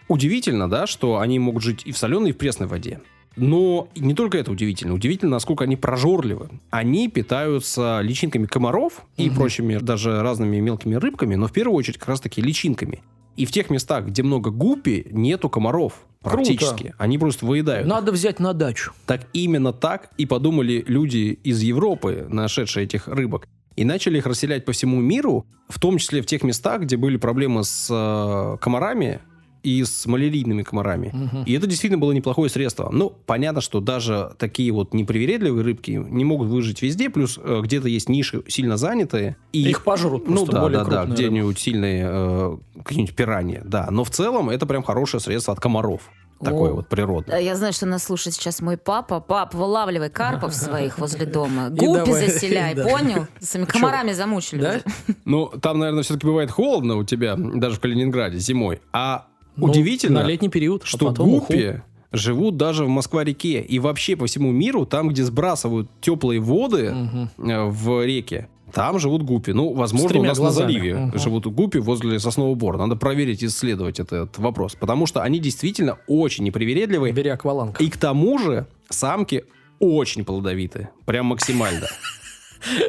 удивительно, 0.09 0.69
да, 0.69 0.87
что 0.87 1.19
они 1.21 1.39
могут 1.39 1.63
жить 1.63 1.83
и 1.85 1.93
в 1.93 1.99
соленой, 1.99 2.31
и 2.31 2.33
в 2.33 2.37
пресной 2.39 2.67
воде. 2.69 3.01
Но 3.37 3.89
не 3.95 4.15
только 4.15 4.39
это 4.39 4.51
удивительно. 4.51 4.95
Удивительно, 4.95 5.33
насколько 5.33 5.65
они 5.65 5.77
прожорливы. 5.77 6.49
Они 6.71 7.09
питаются 7.09 8.01
личинками 8.03 8.47
комаров 8.47 9.03
и 9.17 9.31
прочими 9.31 9.77
даже 9.77 10.23
разными 10.23 10.59
мелкими 10.59 10.95
рыбками, 10.95 11.35
но 11.35 11.47
в 11.47 11.53
первую 11.53 11.77
очередь 11.77 11.99
как 11.99 12.09
раз-таки 12.09 12.41
личинками. 12.41 13.03
И 13.37 13.45
в 13.45 13.53
тех 13.53 13.69
местах, 13.69 14.07
где 14.07 14.23
много 14.23 14.51
гуппи, 14.51 15.07
нету 15.11 15.51
комаров 15.51 16.07
практически. 16.23 16.95
Они 16.99 17.19
просто 17.19 17.45
выедают. 17.45 17.87
Надо 17.87 18.11
взять 18.13 18.41
на 18.41 18.55
дачу. 18.55 18.93
Так 19.05 19.29
именно 19.33 19.73
так 19.73 20.11
и 20.17 20.27
подумали 20.27 20.85
люди 20.87 21.39
из 21.45 21.61
Европы, 21.61 22.27
нашедшие 22.29 22.85
этих 22.85 23.09
рыбок. 23.09 23.47
И 23.77 23.85
начали 23.85 24.17
их 24.19 24.27
расселять 24.27 24.65
по 24.65 24.73
всему 24.73 25.01
миру, 25.01 25.47
в 25.69 25.79
том 25.79 25.99
числе 25.99 26.23
в 26.23 26.27
тех 26.27 26.43
местах, 26.43 26.83
где 26.83 26.97
были 26.97 27.19
проблемы 27.19 27.63
с 27.63 27.89
э, 27.91 28.57
комарами 28.59 29.21
и 29.67 29.83
с 29.83 30.07
малярийными 30.07 30.63
комарами. 30.63 31.11
Мгм. 31.13 31.43
И 31.43 31.53
это 31.53 31.67
действительно 31.67 31.99
было 31.99 32.13
неплохое 32.13 32.49
средство. 32.49 32.89
Ну, 32.93 33.13
понятно, 33.27 33.61
что 33.61 33.81
даже 33.81 34.31
такие 34.39 34.71
вот 34.71 34.95
непривередливые 34.95 35.65
рыбки 35.65 35.91
не 35.91 36.25
могут 36.25 36.49
выжить 36.49 36.83
везде, 36.83 37.11
плюс 37.11 37.37
э, 37.43 37.61
где-то 37.65 37.89
есть 37.89 38.09
ниши 38.09 38.45
сильно 38.47 38.77
занятые. 38.77 39.37
И 39.53 39.69
Их 39.69 39.83
пожрут 39.83 40.29
ну 40.29 40.37
просто 40.37 40.53
да, 40.53 40.61
более 40.61 40.85
да, 40.85 41.05
да, 41.05 41.05
где-нибудь 41.07 41.59
сильные 41.59 42.07
э, 42.09 42.57
какие-нибудь 42.85 43.17
пираньи, 43.17 43.61
да. 43.65 43.89
Но 43.91 44.05
в 44.05 44.11
целом 44.11 44.51
это 44.51 44.67
прям 44.67 44.85
хорошее 44.85 45.21
средство 45.21 45.53
от 45.53 45.59
комаров. 45.59 46.13
Такое 46.39 46.71
О. 46.71 46.75
вот 46.75 46.89
природное. 46.89 47.39
А 47.39 47.41
Я 47.41 47.57
знаю, 47.57 47.73
что 47.73 47.87
нас 47.87 48.05
слушает 48.05 48.37
сейчас 48.37 48.61
мой 48.61 48.77
папа. 48.77 49.21
Пап, 49.21 49.55
вылавливай 49.55 50.11
карпов 50.11 50.55
своих 50.55 50.99
возле 50.99 51.27
дома. 51.27 51.69
И 51.69 51.71
Гуппи 51.71 52.05
давай, 52.05 52.29
заселяй, 52.29 52.77
понял? 52.77 53.27
С 53.41 53.55
этими 53.55 53.65
комарами 53.65 54.13
замучили. 54.13 54.83
Ну, 55.25 55.47
там, 55.61 55.79
наверное, 55.79 56.05
все-таки 56.05 56.27
бывает 56.27 56.51
холодно 56.51 56.97
у 56.97 57.05
тебя, 57.05 57.37
даже 57.37 57.77
в 57.77 57.81
Калининграде 57.81 58.39
зимой. 58.39 58.81
А 58.93 59.27
Ну, 59.57 59.67
удивительно, 59.69 60.23
На 60.23 60.27
летний 60.27 60.49
период. 60.49 60.83
а 60.85 60.87
что 60.87 61.09
уху. 61.11 61.25
гуппи 61.25 61.83
живут 62.13 62.57
даже 62.57 62.85
в 62.85 62.89
Москва-реке. 62.89 63.61
И 63.61 63.79
вообще 63.79 64.17
по 64.17 64.27
всему 64.27 64.53
миру, 64.53 64.87
там, 64.87 65.09
где 65.09 65.23
сбрасывают 65.25 65.89
теплые 66.01 66.41
воды 66.41 66.95
э, 67.39 67.65
в 67.65 68.05
реке, 68.05 68.49
там 68.73 68.99
живут 68.99 69.23
гуппи. 69.23 69.51
Ну, 69.53 69.73
возможно, 69.75 70.21
у 70.21 70.25
нас 70.25 70.39
глазами. 70.39 70.67
на 70.67 70.73
заливе 70.73 70.95
Мгм. 70.97 71.19
живут 71.19 71.47
гуппи 71.47 71.79
возле 71.79 72.19
соснового 72.19 72.55
бора. 72.55 72.79
Надо 72.79 72.97
проверить 72.97 73.43
и 73.43 73.47
исследовать 73.47 74.01
этот 74.01 74.39
вопрос. 74.39 74.75
Потому 74.75 75.07
что 75.07 75.23
они 75.23 75.39
действительно 75.39 75.99
очень 76.07 76.45
непривередливые. 76.45 77.13
Бери 77.13 77.31
акваланг. 77.31 77.81
И 77.81 77.89
к 77.89 77.97
тому 77.97 78.39
же 78.39 78.67
самки 78.89 79.45
очень 79.79 80.25
плодовиты. 80.25 80.89
Прям 81.07 81.27
максимально. 81.27 81.87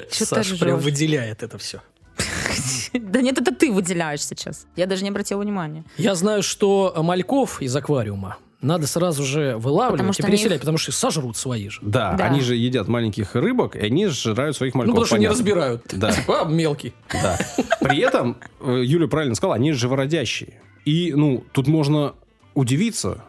Саша 0.09 0.57
прям 0.57 0.79
выделяет 0.79 1.43
это 1.43 1.57
все. 1.57 1.81
Да 2.99 3.21
нет, 3.21 3.37
это 3.39 3.53
ты 3.53 3.71
выделяешь 3.71 4.23
сейчас. 4.25 4.65
Я 4.75 4.85
даже 4.85 5.03
не 5.03 5.09
обратила 5.09 5.41
внимания. 5.41 5.83
Я 5.97 6.15
знаю, 6.15 6.43
что 6.43 6.93
мальков 6.97 7.61
из 7.61 7.75
аквариума 7.75 8.37
надо 8.61 8.87
сразу 8.87 9.23
же 9.23 9.53
Потому 9.53 9.61
вылавливать 9.61 10.13
что 10.15 10.23
и 10.23 10.25
переселять, 10.31 10.53
их- 10.55 10.59
потому 10.61 10.77
что 10.79 10.91
сожрут 10.91 11.37
свои 11.37 11.69
же. 11.69 11.79
Да, 11.83 12.13
Да. 12.13 12.25
они 12.25 12.41
же 12.41 12.55
едят 12.55 12.87
маленьких 12.87 13.35
рыбок, 13.35 13.75
и 13.75 13.79
они 13.79 14.07
сжирают 14.07 14.57
своих 14.57 14.73
Ну, 14.73 14.79
мальков. 14.79 14.95
потому 14.95 15.05
что 15.05 15.17
не 15.17 15.27
понятно. 15.27 15.39
разбирают. 15.43 15.83
Да. 15.93 16.11
Типа, 16.15 16.41
а, 16.41 16.45
мелкий. 16.45 16.93
Да. 17.11 17.37
При 17.81 17.99
этом, 17.99 18.37
э, 18.61 18.81
Юля 18.83 19.07
правильно 19.07 19.35
сказала, 19.35 19.55
они 19.55 19.73
живородящие. 19.73 20.59
И, 20.85 21.13
ну, 21.15 21.43
тут 21.51 21.67
можно 21.67 22.13
удивиться. 22.55 23.23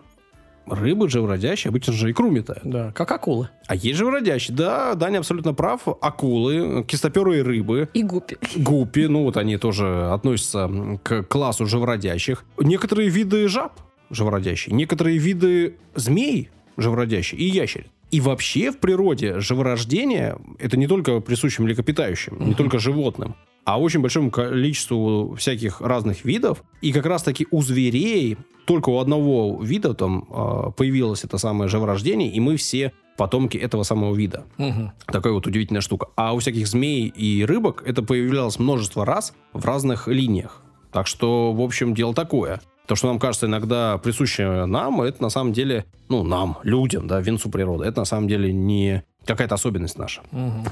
Рыбы 0.71 1.09
живородящие 1.09 1.71
обычно 1.71 1.93
же 1.93 2.11
икру 2.11 2.31
метают. 2.31 2.63
Да, 2.65 2.93
как 2.93 3.11
акулы. 3.13 3.49
А 3.67 3.75
есть 3.75 3.99
живородящие. 3.99 4.57
Да, 4.57 4.95
Даня 4.95 5.19
абсолютно 5.19 5.55
прав. 5.55 5.83
Акулы, 6.01 6.85
кистоперые 6.85 7.43
рыбы, 7.43 7.89
И 7.95 8.03
гуппи. 8.03 8.37
гуппи, 8.57 9.07
ну 9.07 9.25
вот 9.25 9.37
они 9.37 9.57
тоже 9.57 10.11
относятся 10.13 10.71
к 11.03 11.23
классу 11.25 11.67
живородящих. 11.67 12.45
Некоторые 12.59 13.09
виды 13.09 13.49
жаб 13.49 13.73
живородящие, 14.11 14.75
некоторые 14.75 15.19
виды 15.19 15.77
змей 15.95 16.51
живородящие 16.77 17.41
и 17.41 17.45
ящериц. 17.45 17.87
И 18.11 18.21
вообще 18.23 18.71
в 18.73 18.79
природе 18.79 19.39
живорождение 19.41 20.39
это 20.59 20.79
не 20.79 20.87
только 20.87 21.21
присуще 21.21 21.63
млекопитающим, 21.63 22.39
не 22.41 22.55
только 22.55 22.79
животным, 22.79 23.35
а 23.69 23.79
очень 23.79 24.01
большому 24.01 24.31
количеству 24.31 25.35
всяких 25.35 25.83
разных 25.83 26.25
видов. 26.25 26.65
И 26.81 26.91
как 26.91 27.05
раз 27.05 27.23
таки 27.23 27.47
у 27.51 27.61
зверей 27.61 28.39
только 28.65 28.89
у 28.89 28.99
одного 28.99 29.63
вида 29.63 29.93
там 29.93 30.27
а, 30.31 30.71
появилось 30.71 31.23
это 31.23 31.37
самое 31.37 31.69
живорождение, 31.69 32.33
и 32.33 32.41
мы 32.41 32.57
все 32.57 32.95
потомки 33.19 33.59
этого 33.59 33.83
самого 33.83 34.15
вида. 34.15 34.47
Мгм. 34.57 34.93
Такая 35.05 35.35
вот 35.35 35.47
удивительная 35.47 35.83
штука. 35.83 36.07
А 36.17 36.33
у 36.33 36.39
всяких 36.39 36.67
змей 36.67 37.09
и 37.09 37.45
рыбок 37.45 37.83
это 37.85 38.03
появлялось 38.03 38.59
множество 38.59 39.05
раз 39.05 39.35
в 39.53 39.63
разных 39.67 40.09
линиях. 40.09 40.63
Так 40.91 41.07
что, 41.07 41.53
в 41.53 41.61
общем, 41.61 41.93
дело 41.95 42.15
такое. 42.15 42.63
То, 42.89 42.97
что 42.97 43.09
нам 43.09 43.19
кажется 43.19 43.47
иногда 43.47 43.99
присуще 43.99 44.65
нам, 44.65 45.03
это 45.03 45.23
на 45.23 45.29
самом 45.29 45.53
деле, 45.53 45.85
ну, 46.09 46.25
нам, 46.25 46.57
людям, 46.63 47.07
да, 47.07 47.21
венцу 47.21 47.51
природы, 47.51 47.85
это 47.85 48.01
на 48.01 48.07
самом 48.07 48.29
деле 48.29 48.51
не 48.51 49.05
какая-то 49.27 49.57
особенность 49.57 49.99
наша. 49.99 50.23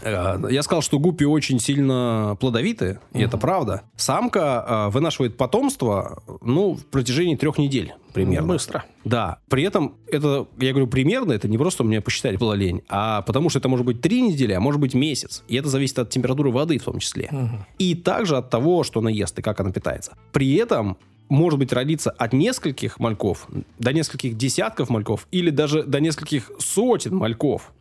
Э, 0.02 0.38
Я 0.50 0.62
сказал, 0.62 0.80
что 0.80 0.99
гуппи 0.99 1.25
очень 1.25 1.61
сильно 1.61 2.38
плодовиты, 2.40 3.00
и 3.12 3.20
это 3.20 3.37
правда. 3.37 3.82
Самка 3.96 4.64
э, 4.66 4.90
вынашивает 4.92 5.37
потомство, 5.37 6.23
ну, 6.40 6.73
в 6.73 6.87
протяжении 6.87 7.37
трех 7.37 7.58
недель 7.58 7.92
примерно. 8.14 8.49
Быстро. 8.49 8.87
Да. 9.04 9.40
При 9.50 9.62
этом 9.64 9.96
это, 10.11 10.46
я 10.56 10.70
говорю, 10.70 10.87
примерно, 10.87 11.32
это 11.32 11.49
не 11.49 11.58
просто 11.58 11.85
меня 11.85 12.00
посчитать 12.00 12.38
было 12.38 12.54
лень, 12.54 12.80
а 12.88 13.20
потому 13.23 13.50
что 13.50 13.58
это 13.58 13.68
может 13.68 13.85
быть 13.85 14.00
три 14.00 14.23
недели, 14.23 14.54
а 14.54 14.61
может 14.61 14.80
быть 14.80 14.94
месяц. 14.94 15.44
И 15.49 15.56
это 15.56 15.68
зависит 15.68 15.99
от 15.99 16.08
температуры 16.08 16.50
воды 16.50 16.78
в 16.78 16.85
том 16.85 16.99
числе. 16.99 17.28
Мгм. 17.30 17.66
И 17.78 17.94
также 17.94 18.38
от 18.38 18.49
того, 18.49 18.85
что 18.85 19.00
она 19.00 19.11
ест 19.11 19.38
и 19.38 19.42
как 19.42 19.61
она 19.61 19.70
питается. 19.70 20.16
При 20.32 20.54
этом 20.54 20.96
может 21.28 21.59
быть 21.59 21.73
родиться 21.73 22.11
от 22.11 22.33
нескольких 22.33 22.99
мальков 22.99 23.49
до 23.78 23.92
нескольких 23.92 24.37
десятков 24.37 24.88
мальков 24.88 25.26
или 25.30 25.50
даже 25.50 25.83
до 25.83 26.00
нескольких 26.00 26.50
сотен 26.59 27.14
мальков 27.16 27.73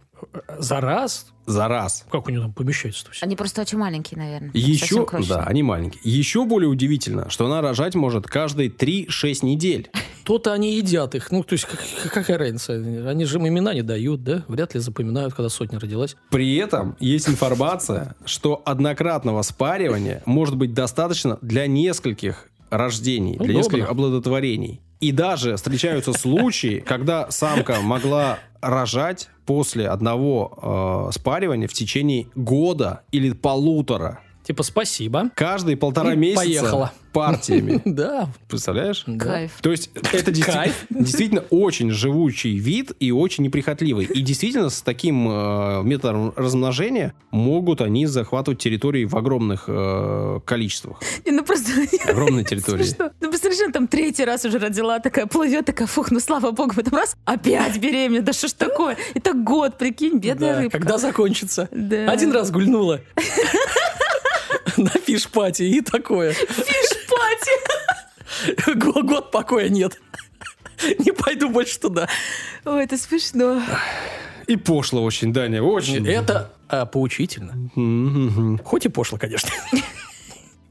За 0.60 0.82
раз? 0.82 1.28
за 1.48 1.68
раз. 1.68 2.06
Как 2.12 2.25
у 2.28 2.32
него 2.32 2.42
там 2.42 2.54
помещается-то 2.54 3.12
все? 3.12 3.24
Они 3.24 3.36
просто 3.36 3.62
очень 3.62 3.78
маленькие, 3.78 4.18
наверное. 4.18 4.50
Еще, 4.56 5.06
да, 5.30 5.44
они 5.44 5.62
маленькие. 5.62 6.02
Еще 6.04 6.44
более 6.46 6.68
удивительно, 6.70 7.30
что 7.30 7.46
она 7.46 7.62
рожать 7.62 7.94
может 7.94 8.25
каждые 8.25 8.70
3-6 8.72 9.46
недель. 9.46 9.92
То-то 10.24 10.54
они 10.54 10.75
едят 10.75 11.14
их. 11.14 11.30
Ну, 11.30 11.44
то 11.44 11.54
есть, 11.54 11.66
как- 11.66 12.12
какая 12.12 12.40
разница? 12.40 12.74
Они 12.74 13.25
же 13.25 13.38
им 13.38 13.48
имена 13.48 13.75
не 13.75 13.84
дают, 13.84 14.24
да? 14.24 14.44
Вряд 14.48 14.74
ли 14.74 14.80
запоминают, 14.80 15.36
когда 15.36 15.50
сотня 15.50 15.80
родилась. 15.80 16.16
При 16.32 16.56
этом 16.56 16.96
есть 17.00 17.30
информация, 17.30 18.16
что 18.25 18.64
однократного 18.66 19.44
спаривания 19.44 20.24
может 20.25 20.56
быть 20.56 20.74
достаточно 20.74 21.38
для 21.44 21.68
нескольких 21.68 22.50
рождений, 22.69 23.34
для 23.34 23.45
Удобно. 23.45 23.57
нескольких 23.57 23.89
оплодотворений. 23.89 24.81
И 25.00 25.12
даже 25.12 25.55
встречаются 25.55 26.13
случаи, 26.13 26.79
когда 26.88 27.29
самка 27.29 27.81
могла 27.81 28.39
рожать 28.62 29.29
после 29.45 29.88
одного 29.88 31.07
э, 31.10 31.13
спаривания 31.13 31.67
в 31.67 31.74
течение 31.74 32.27
года 32.36 33.01
или 33.12 33.31
полутора. 33.31 34.22
Типа, 34.46 34.64
спасибо. 34.64 35.32
Каждые 35.36 35.75
полтора 35.75 36.14
И 36.14 36.18
месяца 36.18 36.44
поехала. 36.46 36.94
партиями. 37.12 37.82
Да. 37.96 38.30
Представляешь? 38.50 39.06
Кайф. 39.20 39.54
То 39.62 39.72
есть 39.72 39.90
это 40.12 40.32
действительно 40.32 41.44
очень 41.50 41.92
живучий 41.92 42.58
вид 42.58 42.92
и 43.00 43.12
очень 43.12 43.44
неприхотливый. 43.46 44.06
И 44.06 44.22
действительно 44.22 44.70
с 44.70 44.82
таким 44.82 45.28
э, 45.30 45.82
методом 45.84 46.34
размножения 46.36 47.14
могут 47.32 47.82
они 47.82 48.06
захватывать 48.06 48.60
территории 48.60 49.06
в 49.06 49.16
огромных 49.16 49.66
э, 49.68 50.40
количествах. 50.46 51.00
Ну 51.25 51.44
просто... 51.44 51.72
Огромные 52.08 52.44
территории. 52.50 52.86
Ну, 53.22 53.32
она 53.66 53.72
там 53.72 53.88
третий 53.88 54.25
раз 54.25 54.46
уже 54.46 54.60
родила, 54.60 55.00
такая 55.00 55.25
плывет, 55.25 55.66
такая, 55.66 55.88
фух, 55.88 56.12
ну 56.12 56.20
слава 56.20 56.52
богу, 56.52 56.74
в 56.74 56.78
этом 56.78 56.96
раз 56.96 57.16
опять 57.25 57.78
беременна, 57.78 58.22
да 58.22 58.34
что 58.34 58.48
ж 58.48 58.54
такое? 58.54 58.98
Это 59.14 59.34
год, 59.34 59.78
прикинь, 59.78 60.20
бедная 60.20 60.62
рыбка. 60.62 60.80
Когда 60.80 60.98
закончится? 60.98 61.70
Один 61.72 62.32
раз 62.32 62.52
гульнула. 62.52 63.02
Фиш-пати 65.15 65.63
и 65.63 65.81
такое. 65.81 66.34
Фиш-пати. 66.34 67.51
Го- 68.75 69.03
Год 69.03 69.31
покоя 69.31 69.69
нет. 69.69 70.00
Не 71.00 71.12
пойду 71.13 71.50
больше 71.50 71.79
туда. 71.79 72.10
Ой, 72.65 72.84
это 72.84 72.98
смешно. 72.98 73.62
И 74.48 74.57
пошло 74.57 75.03
очень, 75.03 75.31
Даня, 75.31 75.63
очень. 75.63 76.05
Это 76.07 76.51
а, 76.67 76.86
поучительно. 76.86 77.53
Хоть 78.63 78.86
и 78.86 78.89
пошло, 78.89 79.17
конечно. 79.17 79.50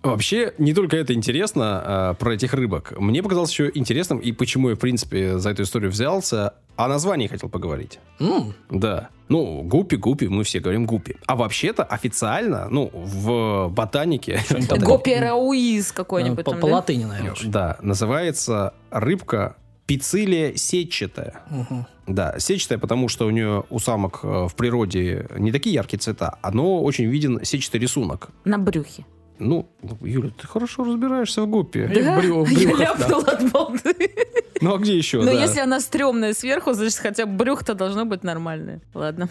Вообще, 0.05 0.53
не 0.59 0.75
только 0.75 0.97
это 0.97 1.15
интересно 1.15 1.83
а, 1.85 2.15
про 2.15 2.35
этих 2.35 2.53
рыбок. 2.53 2.93
Мне 2.99 3.23
показалось 3.23 3.51
еще 3.51 3.71
интересным, 3.75 4.19
и 4.19 4.33
почему 4.33 4.69
я, 4.69 4.77
в 4.77 4.79
принципе, 4.79 5.39
за 5.39 5.51
эту 5.51 5.63
историю 5.63 5.91
взялся, 5.91 6.55
о 6.77 6.89
названии 6.89 7.27
хотел 7.27 7.49
поговорить. 7.49 7.99
М, 8.21 8.55
Да. 8.71 9.09
Ну, 9.29 9.63
гуппи, 9.63 9.95
гуппи, 9.97 10.27
мы 10.27 10.45
все 10.45 10.61
говорим 10.61 10.85
гуппи. 10.85 11.17
А 11.27 11.35
вообще-то 11.37 11.83
официально, 11.83 12.69
ну, 12.69 12.91
в 12.93 13.69
ботанике... 13.71 14.41
Такое. 14.49 14.79
Гоперауиз 14.81 15.93
какой-нибудь 15.93 16.45
По 16.45 16.67
латыни, 16.67 17.05
наверное. 17.05 17.35
Да, 17.51 17.79
называется 17.81 18.75
рыбка 18.91 19.57
пицилия 19.87 20.55
сетчатая. 20.57 21.43
Да, 22.07 22.39
сетчатая, 22.39 22.79
потому 22.79 23.09
что 23.09 23.27
у 23.27 23.31
нее 23.31 23.65
у 23.71 23.79
самок 23.79 24.21
э, 24.23 24.47
в 24.49 24.55
природе 24.55 25.27
не 25.39 25.53
такие 25.53 25.75
яркие 25.75 25.99
цвета, 25.99 26.39
но 26.53 26.83
очень 26.83 27.07
виден 27.07 27.43
сетчатый 27.43 27.81
рисунок. 27.81 28.29
На 28.45 28.59
брюхе. 28.59 29.07
Ну, 29.39 29.69
Юля, 30.01 30.31
ты 30.41 30.47
хорошо 30.47 30.85
разбираешься 30.85 31.43
в 31.43 31.47
гуппе. 31.49 31.87
В 31.87 31.91
брю- 31.91 32.45
в 32.45 32.51
Я 32.51 32.71
да. 32.71 32.79
ляпнула 32.85 33.23
от 33.25 33.53
балды. 33.53 34.11
Ну, 34.61 34.75
а 34.75 34.79
где 34.79 34.97
еще? 34.97 35.19
Но 35.19 35.27
да? 35.27 35.33
если 35.33 35.61
она 35.61 35.81
стрёмная 35.81 36.33
сверху, 36.33 36.73
значит, 36.73 36.99
хотя 36.99 37.27
бы 37.27 37.37
брюхо-то 37.37 37.75
должно 37.75 38.05
быть 38.05 38.23
нормальное. 38.23 38.81
Ладно. 38.95 39.29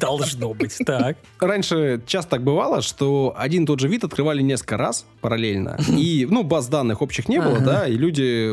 Должно 0.00 0.54
быть. 0.54 0.78
Так. 0.84 1.16
Раньше 1.38 2.00
часто 2.06 2.32
так 2.32 2.42
бывало, 2.42 2.82
что 2.82 3.34
один 3.36 3.64
и 3.64 3.66
тот 3.66 3.80
же 3.80 3.88
вид 3.88 4.04
открывали 4.04 4.42
несколько 4.42 4.76
раз 4.76 5.06
параллельно. 5.20 5.76
И, 5.88 6.26
ну, 6.28 6.42
баз 6.42 6.68
данных 6.68 7.02
общих 7.02 7.28
не 7.28 7.38
было, 7.40 7.56
Ага. 7.56 7.64
да, 7.64 7.86
и 7.86 7.92
люди... 7.96 8.50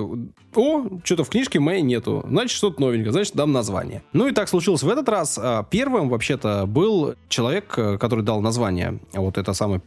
О, 0.55 0.83
что-то 1.03 1.23
в 1.23 1.29
книжке 1.29 1.59
моей 1.59 1.81
нету. 1.81 2.23
Значит, 2.29 2.51
что-то 2.55 2.79
новенькое, 2.79 3.11
значит, 3.11 3.33
дам 3.33 3.51
название. 3.51 4.03
Ну 4.13 4.27
и 4.27 4.31
так 4.33 4.47
случилось 4.49 4.83
в 4.83 4.89
этот 4.89 5.09
раз. 5.09 5.39
А, 5.41 5.63
Первым, 5.63 6.09
вообще-то, 6.09 6.65
был 6.67 7.15
человек, 7.27 7.73
э, 7.77 7.97
который 7.97 8.23
дал 8.23 8.39
название, 8.39 8.99
вот 9.13 9.39
это 9.39 9.53
самое 9.53 9.81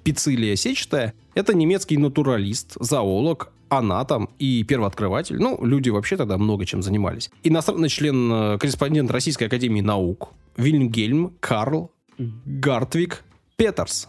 пицилия 0.47 0.57
сетчатая. 0.57 1.15
Это 1.35 1.55
немецкий 1.55 1.97
натуралист, 1.97 2.76
зоолог 2.81 3.53
анатом 3.69 4.31
и 4.38 4.62
первооткрыватель. 4.62 5.38
Ну, 5.38 5.59
люди 5.65 5.91
вообще 5.91 6.17
тогда 6.17 6.38
много 6.38 6.65
чем 6.65 6.83
занимались. 6.83 7.31
Иностранный 7.43 7.88
член, 7.88 8.33
э, 8.33 8.59
корреспондент 8.59 9.11
Российской 9.11 9.45
Академии 9.45 9.81
Наук 9.81 10.29
Вильгельм 10.57 11.33
Карл 11.41 11.91
Гартвик 12.19 13.25
Петерс. 13.57 14.09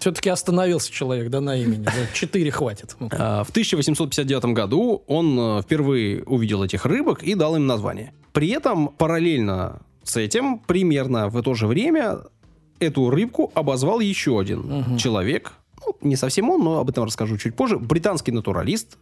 Все-таки 0.00 0.30
остановился 0.30 0.90
человек, 0.90 1.30
да, 1.30 1.40
на 1.40 1.56
имени. 1.56 1.86
Четыре 2.12 2.50
хватит. 2.50 2.96
Ну. 2.98 3.08
А, 3.12 3.44
В 3.44 3.50
1859 3.50 4.46
году 4.46 5.04
он 5.06 5.38
э, 5.38 5.62
впервые 5.62 6.24
увидел 6.24 6.64
этих 6.64 6.84
рыбок 6.86 7.22
и 7.22 7.34
дал 7.34 7.54
им 7.54 7.66
название. 7.66 8.12
При 8.32 8.48
этом 8.48 8.88
параллельно 8.88 9.80
с 10.02 10.16
этим, 10.16 10.58
примерно 10.58 11.28
в 11.28 11.40
то 11.42 11.54
же 11.54 11.66
время, 11.66 12.18
эту 12.80 13.10
рыбку 13.10 13.52
обозвал 13.54 14.00
еще 14.00 14.40
один 14.40 14.96
человек. 14.98 15.52
Не 16.00 16.16
совсем 16.16 16.50
он, 16.50 16.62
но 16.64 16.78
об 16.80 16.88
этом 16.90 17.04
расскажу 17.04 17.36
чуть 17.38 17.54
позже. 17.56 17.78
Британский 17.78 18.32
натуралист, 18.32 18.98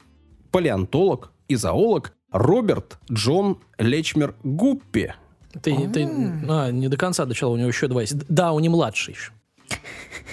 палеонтолог 0.50 1.32
и 1.48 1.54
зоолог 1.56 2.12
Роберт 2.32 2.98
Джон 3.10 3.58
Лечмер 3.78 4.34
Гуппи. 4.42 5.14
Ты, 5.62 5.88
ты- 5.88 6.04
а, 6.48 6.70
не 6.70 6.88
до 6.88 6.96
конца 6.96 7.24
дочел, 7.24 7.52
у 7.52 7.56
него 7.56 7.68
еще 7.68 7.88
два 7.88 8.02
есть. 8.02 8.16
Да, 8.28 8.52
у 8.52 8.60
не 8.60 8.68
младший 8.68 9.14
еще. 9.14 9.32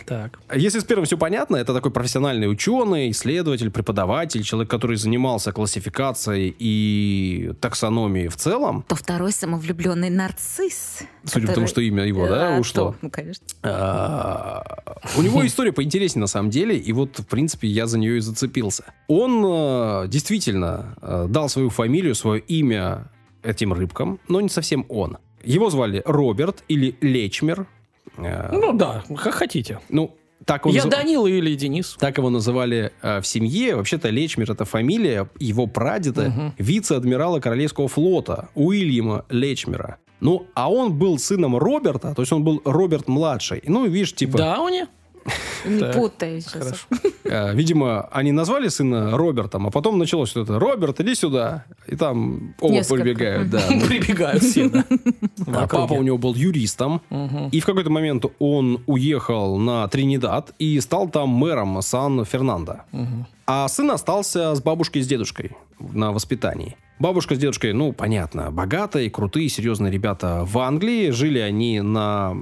Так. 0.06 0.40
Если 0.54 0.80
с 0.80 0.84
первым 0.84 1.06
все 1.06 1.18
понятно, 1.18 1.56
это 1.56 1.74
такой 1.74 1.90
профессиональный 1.92 2.52
ученый, 2.52 3.10
исследователь, 3.12 3.72
преподаватель, 3.72 4.44
человек, 4.44 4.70
который 4.70 4.98
занимался 4.98 5.54
классификацией 5.54 6.54
и 6.60 7.54
таксономией 7.62 8.28
в 8.28 8.36
целом. 8.36 8.84
То 8.88 8.96
второй 8.96 9.32
самовлюбленный 9.32 10.10
нарцисс. 10.10 11.04
Судя 11.24 11.48
по 11.48 11.54
тому, 11.54 11.66
который- 11.66 11.68
что 11.68 11.82
имя 11.82 12.04
его, 12.06 12.28
да, 12.28 12.58
А, 12.58 12.60
ушло. 12.60 12.92
то, 12.92 12.96
Ну, 13.02 13.10
конечно. 13.10 13.46
А, 13.64 14.64
У 15.18 15.22
него 15.22 15.42
история 15.48 15.72
поинтереснее 15.72 16.22
на 16.22 16.28
самом 16.28 16.50
деле, 16.50 16.78
и 16.78 16.92
вот, 16.92 17.20
в 17.20 17.26
принципе, 17.26 17.68
я 17.70 17.88
за 17.88 17.98
нее 17.98 18.18
и 18.18 18.20
зацепился. 18.20 18.84
Он 19.08 19.44
э, 19.46 20.08
действительно 20.10 20.96
э, 21.02 21.28
дал 21.30 21.48
свою 21.50 21.70
фамилию, 21.70 22.14
свое 22.16 22.42
имя 22.42 23.10
этим 23.42 23.72
рыбкам, 23.74 24.20
но 24.28 24.42
не 24.42 24.50
совсем 24.50 24.86
он. 24.90 25.18
Его 25.44 25.70
звали 25.70 26.02
Роберт 26.06 26.64
или 26.68 26.96
Лечмер. 27.02 27.68
Э, 28.18 28.50
Ну 28.52 28.74
да, 28.74 29.04
как 29.18 29.34
хотите. 29.34 29.80
Ну, 29.90 30.16
так 30.46 30.66
он 30.66 30.74
Я 30.74 30.84
назыв- 30.84 30.92
Данила 30.92 31.28
или 31.28 31.56
Денис. 31.56 31.96
Так 32.00 32.18
его 32.18 32.30
называли 32.30 32.92
э, 33.02 33.22
в 33.22 33.28
семье. 33.28 33.76
Вообще-то 33.76 34.10
Лечмер 34.10 34.52
это 34.52 34.66
фамилия 34.66 35.30
его 35.40 35.68
прадеда, 35.68 36.54
вице-адмирала 36.58 37.40
Королевского 37.40 37.88
флота 37.88 38.50
Уильяма 38.56 39.26
Лечмера. 39.30 39.98
Ну, 40.20 40.46
а 40.54 40.72
он 40.72 40.94
был 40.98 41.18
сыном 41.20 41.58
Роберта, 41.58 42.14
то 42.16 42.22
есть 42.22 42.32
он 42.32 42.44
был 42.44 42.62
Роберт 42.64 43.08
младший. 43.10 43.62
Ну, 43.66 43.86
видишь, 43.88 44.14
типа, 44.14 44.38
Дауни? 44.38 44.80
Не 44.80 44.88
Так, 45.80 45.96
путай 45.96 46.42
сейчас. 46.42 46.86
Э, 47.24 47.54
видимо, 47.56 48.02
они 48.12 48.32
назвали 48.32 48.68
сына 48.68 49.18
Робертом, 49.18 49.68
а 49.68 49.72
потом 49.72 49.98
началось 49.98 50.30
что 50.30 50.42
это 50.42 50.60
«Роберт, 50.60 51.00
иди 51.00 51.16
сюда!» 51.16 51.66
И 51.88 51.96
там 51.96 52.54
оба 52.60 52.84
прибегают, 52.84 53.50
да. 53.50 53.62
Прибегают 53.88 54.44
все, 54.44 54.68
да. 54.70 54.86
А 55.48 55.68
папа 55.68 55.94
у 55.94 56.04
него 56.04 56.18
был 56.18 56.36
юристом, 56.36 57.02
и 57.52 57.60
в 57.60 57.66
какой-то 57.66 57.90
момент 57.90 58.26
он 58.40 58.84
уехал 58.88 59.58
на 59.58 59.88
Тринидад 59.88 60.54
и 60.60 60.80
стал 60.80 61.10
там 61.10 61.30
мэром 61.30 61.82
Сан-Фернандо. 61.82 62.82
А 63.46 63.68
сын 63.68 63.92
остался 63.92 64.56
с 64.56 64.62
бабушкой 64.62 65.02
и 65.02 65.04
с 65.04 65.08
дедушкой 65.08 65.52
на 65.80 66.12
воспитании. 66.12 66.78
Бабушка 67.00 67.36
с 67.36 67.38
дедушкой, 67.38 67.74
ну, 67.74 67.92
понятно, 67.92 68.52
богатые, 68.52 69.10
крутые, 69.10 69.50
серьезные 69.50 69.92
ребята 69.92 70.44
в 70.46 70.58
Англии. 70.60 71.10
Жили 71.10 71.40
они 71.40 71.82
на 71.82 72.38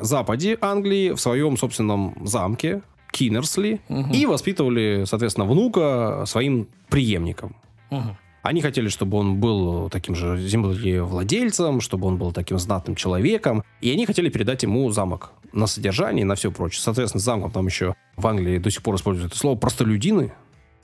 западе 0.00 0.58
Англии, 0.60 1.10
в 1.10 1.20
своем 1.20 1.56
собственном 1.56 2.16
замке, 2.24 2.82
Кинерсли, 3.10 3.80
и 4.12 4.26
воспитывали, 4.26 5.04
соответственно, 5.06 5.46
внука 5.46 6.24
своим 6.26 6.68
преемником. 6.88 7.56
Мгм. 7.90 8.16
Они 8.42 8.62
хотели, 8.62 8.88
чтобы 8.88 9.18
он 9.18 9.40
был 9.40 9.90
таким 9.90 10.14
же 10.14 10.38
землевладельцем, 10.38 11.80
чтобы 11.80 12.06
он 12.06 12.16
был 12.16 12.32
таким 12.32 12.58
знатным 12.58 12.96
человеком. 12.96 13.64
И 13.80 13.90
они 13.90 14.06
хотели 14.06 14.28
передать 14.28 14.62
ему 14.62 14.90
замок 14.90 15.32
на 15.52 15.66
содержание 15.66 16.22
и 16.22 16.24
на 16.24 16.34
все 16.34 16.50
прочее. 16.50 16.80
Соответственно, 16.80 17.20
замком 17.20 17.50
там 17.50 17.66
еще 17.66 17.94
в 18.16 18.26
Англии 18.26 18.58
до 18.58 18.70
сих 18.70 18.82
пор 18.82 18.94
используют 18.94 19.32
это 19.32 19.38
слово 19.38 19.58
простолюдины, 19.58 20.32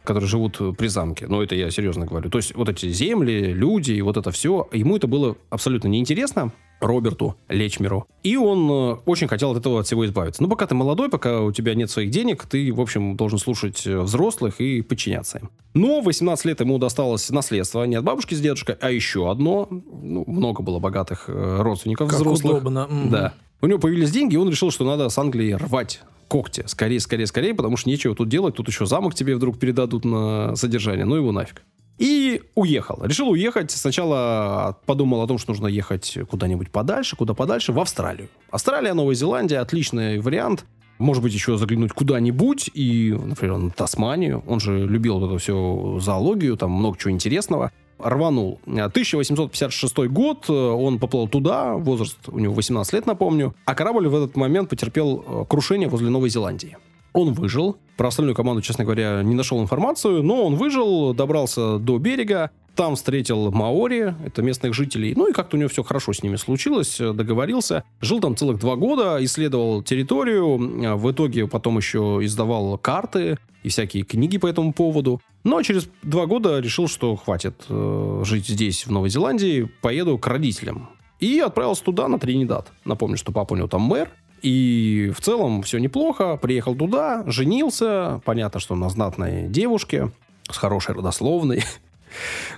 которые 0.04 0.28
живут 0.28 0.60
э, 0.60 0.72
при 0.76 0.86
замке. 0.86 1.26
Но 1.26 1.42
это 1.42 1.54
я 1.54 1.70
серьезно 1.70 2.06
говорю. 2.06 2.30
То 2.30 2.38
есть 2.38 2.54
вот 2.54 2.68
эти 2.68 2.90
земли, 2.90 3.52
люди 3.52 3.92
и 3.92 4.02
вот 4.02 4.16
это 4.16 4.30
все, 4.30 4.68
ему 4.72 4.96
это 4.96 5.06
было 5.06 5.36
абсолютно 5.50 5.88
неинтересно. 5.88 6.52
Роберту 6.80 7.36
Лечмеру. 7.48 8.06
И 8.22 8.36
он 8.36 8.70
э, 8.70 8.96
очень 9.06 9.26
хотел 9.26 9.52
от 9.52 9.58
этого 9.58 9.80
от 9.80 9.86
всего 9.86 10.04
избавиться. 10.04 10.42
Ну, 10.42 10.48
пока 10.50 10.66
ты 10.66 10.74
молодой, 10.74 11.08
пока 11.08 11.40
у 11.40 11.50
тебя 11.50 11.74
нет 11.74 11.90
своих 11.90 12.10
денег, 12.10 12.44
ты, 12.46 12.72
в 12.72 12.80
общем, 12.80 13.16
должен 13.16 13.38
слушать 13.38 13.86
э, 13.86 13.98
взрослых 14.00 14.60
и 14.60 14.82
подчиняться 14.82 15.38
им. 15.38 15.50
Но 15.72 16.02
в 16.02 16.04
18 16.04 16.44
лет 16.44 16.60
ему 16.60 16.78
досталось 16.78 17.30
наследство 17.30 17.84
не 17.84 17.94
от 17.96 18.04
бабушки 18.04 18.34
с 18.34 18.40
дедушкой, 18.40 18.76
а 18.80 18.90
еще 18.90 19.30
одно. 19.30 19.66
Ну, 19.70 20.24
много 20.26 20.62
было 20.62 20.78
богатых 20.78 21.24
родственников 21.28 22.10
Как 22.10 22.18
взрослых. 22.18 22.58
удобно. 22.58 22.88
Да. 23.10 23.34
У 23.62 23.66
него 23.66 23.78
появились 23.78 24.10
деньги, 24.10 24.34
и 24.34 24.36
он 24.36 24.50
решил, 24.50 24.70
что 24.70 24.84
надо 24.84 25.08
с 25.08 25.16
Англии 25.16 25.52
рвать 25.52 26.02
когти. 26.35 26.64
Скорее, 26.66 26.99
скорее, 26.99 27.29
скорее, 27.29 27.55
потому 27.55 27.77
что 27.77 27.88
нечего 27.88 28.12
тут 28.12 28.29
делать. 28.29 28.57
Тут 28.57 28.66
еще 28.66 28.87
замок 28.87 29.14
тебе 29.14 29.37
вдруг 29.37 29.57
передадут 29.57 30.05
на 30.05 30.57
содержание. 30.57 31.05
Ну 31.05 31.14
его 31.14 31.31
нафиг. 31.31 31.62
И 31.97 32.42
уехал. 32.57 32.99
Решил 33.05 33.29
уехать. 33.29 33.70
Сначала 33.70 34.77
подумал 34.85 35.23
о 35.23 35.29
том, 35.29 35.38
что 35.38 35.53
нужно 35.53 35.68
ехать 35.68 36.18
куда-нибудь 36.29 36.73
подальше, 36.73 37.14
куда 37.14 37.35
подальше, 37.35 37.73
в 37.73 37.79
Австралию. 37.79 38.29
Австралия, 38.51 38.94
Новая 38.94 39.14
Зеландия, 39.14 39.61
отличный 39.61 40.18
вариант. 40.18 40.64
Может 40.99 41.23
быть, 41.23 41.33
еще 41.33 41.57
заглянуть 41.57 41.92
куда-нибудь 41.92 42.68
и, 42.75 43.16
например, 43.16 43.59
на 43.59 43.70
Тасманию. 43.70 44.42
Он 44.49 44.59
же 44.59 44.88
любил 44.88 45.20
вот 45.20 45.27
эту 45.29 45.38
всю 45.38 46.01
зоологию, 46.01 46.57
там 46.57 46.73
много 46.73 46.99
чего 46.99 47.12
интересного. 47.12 47.70
Рванул. 48.04 48.60
1856 48.66 49.98
год, 50.08 50.44
э, 50.48 50.52
он 50.52 50.98
поплыл 50.98 51.26
туда, 51.26 51.74
возраст 51.74 52.18
у 52.28 52.38
него 52.38 52.54
18 52.54 52.92
лет, 52.92 53.06
напомню, 53.06 53.54
а 53.64 53.74
корабль 53.74 54.08
в 54.08 54.14
этот 54.14 54.36
момент 54.36 54.68
потерпел 54.68 55.24
э, 55.26 55.44
крушение 55.48 55.88
возле 55.88 56.10
Новой 56.10 56.28
Зеландии. 56.28 56.76
Он 57.14 57.32
выжил. 57.32 57.76
Про 57.96 58.08
остальную 58.08 58.34
команду, 58.34 58.60
честно 58.60 58.84
говоря, 58.84 59.22
не 59.22 59.34
нашел 59.34 59.62
информацию, 59.62 60.22
но 60.22 60.44
он 60.44 60.56
выжил, 60.56 61.14
добрался 61.14 61.78
до 61.78 61.98
берега, 61.98 62.50
там 62.74 62.96
встретил 62.96 63.50
маори, 63.50 64.14
это 64.24 64.42
местных 64.42 64.74
жителей, 64.74 65.14
ну 65.16 65.28
и 65.28 65.32
как-то 65.32 65.56
у 65.56 65.60
него 65.60 65.68
все 65.68 65.82
хорошо 65.82 66.12
с 66.12 66.22
ними 66.22 66.37
случилось, 66.37 67.00
э, 67.00 67.12
договорился. 67.12 67.84
Жил 68.00 68.20
там 68.20 68.37
целых 68.37 68.58
два 68.58 68.76
года, 68.76 69.18
исследовал 69.24 69.82
территорию, 69.82 70.58
э, 70.58 70.94
в 70.94 71.10
итоге 71.10 71.46
потом 71.46 71.76
еще 71.76 72.20
издавал 72.22 72.76
карты 72.78 73.38
и 73.62 73.68
всякие 73.68 74.04
книги 74.04 74.38
по 74.38 74.46
этому 74.46 74.72
поводу. 74.72 75.20
Но 75.44 75.62
через 75.62 75.88
два 76.02 76.26
года 76.26 76.58
решил, 76.60 76.88
что 76.88 77.16
хватит 77.16 77.64
э, 77.68 78.22
жить 78.24 78.46
здесь, 78.46 78.87
в 78.87 78.90
Новой 78.90 79.10
Зеландии, 79.10 79.70
поеду 79.80 80.18
к 80.18 80.26
родителям. 80.26 80.88
И 81.20 81.38
отправился 81.38 81.84
туда, 81.84 82.08
на 82.08 82.18
Тринидад. 82.18 82.72
Напомню, 82.84 83.16
что 83.16 83.32
папа 83.32 83.54
у 83.54 83.56
него 83.56 83.68
там 83.68 83.82
мэр, 83.82 84.10
и 84.42 85.10
в 85.16 85.22
целом 85.22 85.62
все 85.62 85.78
неплохо. 85.78 86.37
Приехал 86.37 86.74
туда, 86.74 87.24
женился. 87.26 88.20
Понятно, 88.26 88.60
что 88.60 88.74
на 88.74 88.90
знатной 88.90 89.48
девушке 89.48 90.10
с 90.50 90.56
хорошей 90.58 90.94
родословной. 90.94 91.64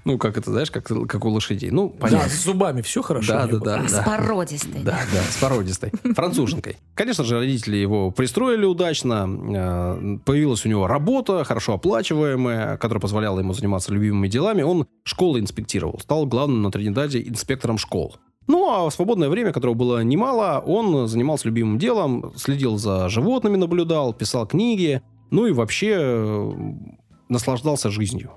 Ну, 0.04 0.18
как 0.18 0.36
это, 0.38 0.50
знаешь, 0.50 0.70
как, 0.70 0.84
как 0.84 1.24
у 1.24 1.28
лошадей. 1.28 1.70
Ну, 1.70 1.88
Да, 1.90 2.00
понятно. 2.00 2.28
с 2.28 2.44
зубами 2.44 2.82
все 2.82 3.02
хорошо. 3.02 3.32
Да, 3.32 3.44
у 3.44 3.46
да, 3.46 3.52
него? 3.54 3.64
да, 3.64 3.88
С 3.88 3.92
да. 3.92 4.02
породистой. 4.02 4.82
Да, 4.82 4.98
да, 5.12 5.22
с 5.30 5.36
породистой. 5.36 5.92
Француженкой. 6.14 6.76
Конечно 6.94 7.24
же, 7.24 7.38
родители 7.38 7.76
его 7.76 8.10
пристроили 8.10 8.64
удачно. 8.64 9.28
Э, 9.54 10.18
Появилась 10.24 10.64
у 10.64 10.68
него 10.68 10.86
работа, 10.86 11.44
хорошо 11.44 11.74
оплачиваемая, 11.74 12.76
которая 12.76 13.00
позволяла 13.00 13.40
ему 13.40 13.52
заниматься 13.54 13.92
любимыми 13.92 14.28
делами. 14.28 14.62
Он 14.62 14.86
школы 15.04 15.40
инспектировал. 15.40 15.98
Стал 16.00 16.26
главным 16.26 16.62
на 16.62 16.70
Тринидаде 16.70 17.20
инспектором 17.22 17.78
школ. 17.78 18.16
Ну, 18.48 18.70
а 18.70 18.88
в 18.88 18.94
свободное 18.94 19.28
время, 19.28 19.52
которого 19.52 19.74
было 19.74 20.04
немало, 20.04 20.62
он 20.64 21.08
занимался 21.08 21.48
любимым 21.48 21.78
делом, 21.78 22.32
следил 22.36 22.76
за 22.78 23.08
животными, 23.08 23.56
наблюдал, 23.56 24.12
писал 24.14 24.46
книги, 24.46 25.02
ну 25.32 25.46
и 25.46 25.52
вообще 25.52 25.96
э, 25.98 26.52
наслаждался 27.28 27.90
жизнью. 27.90 28.30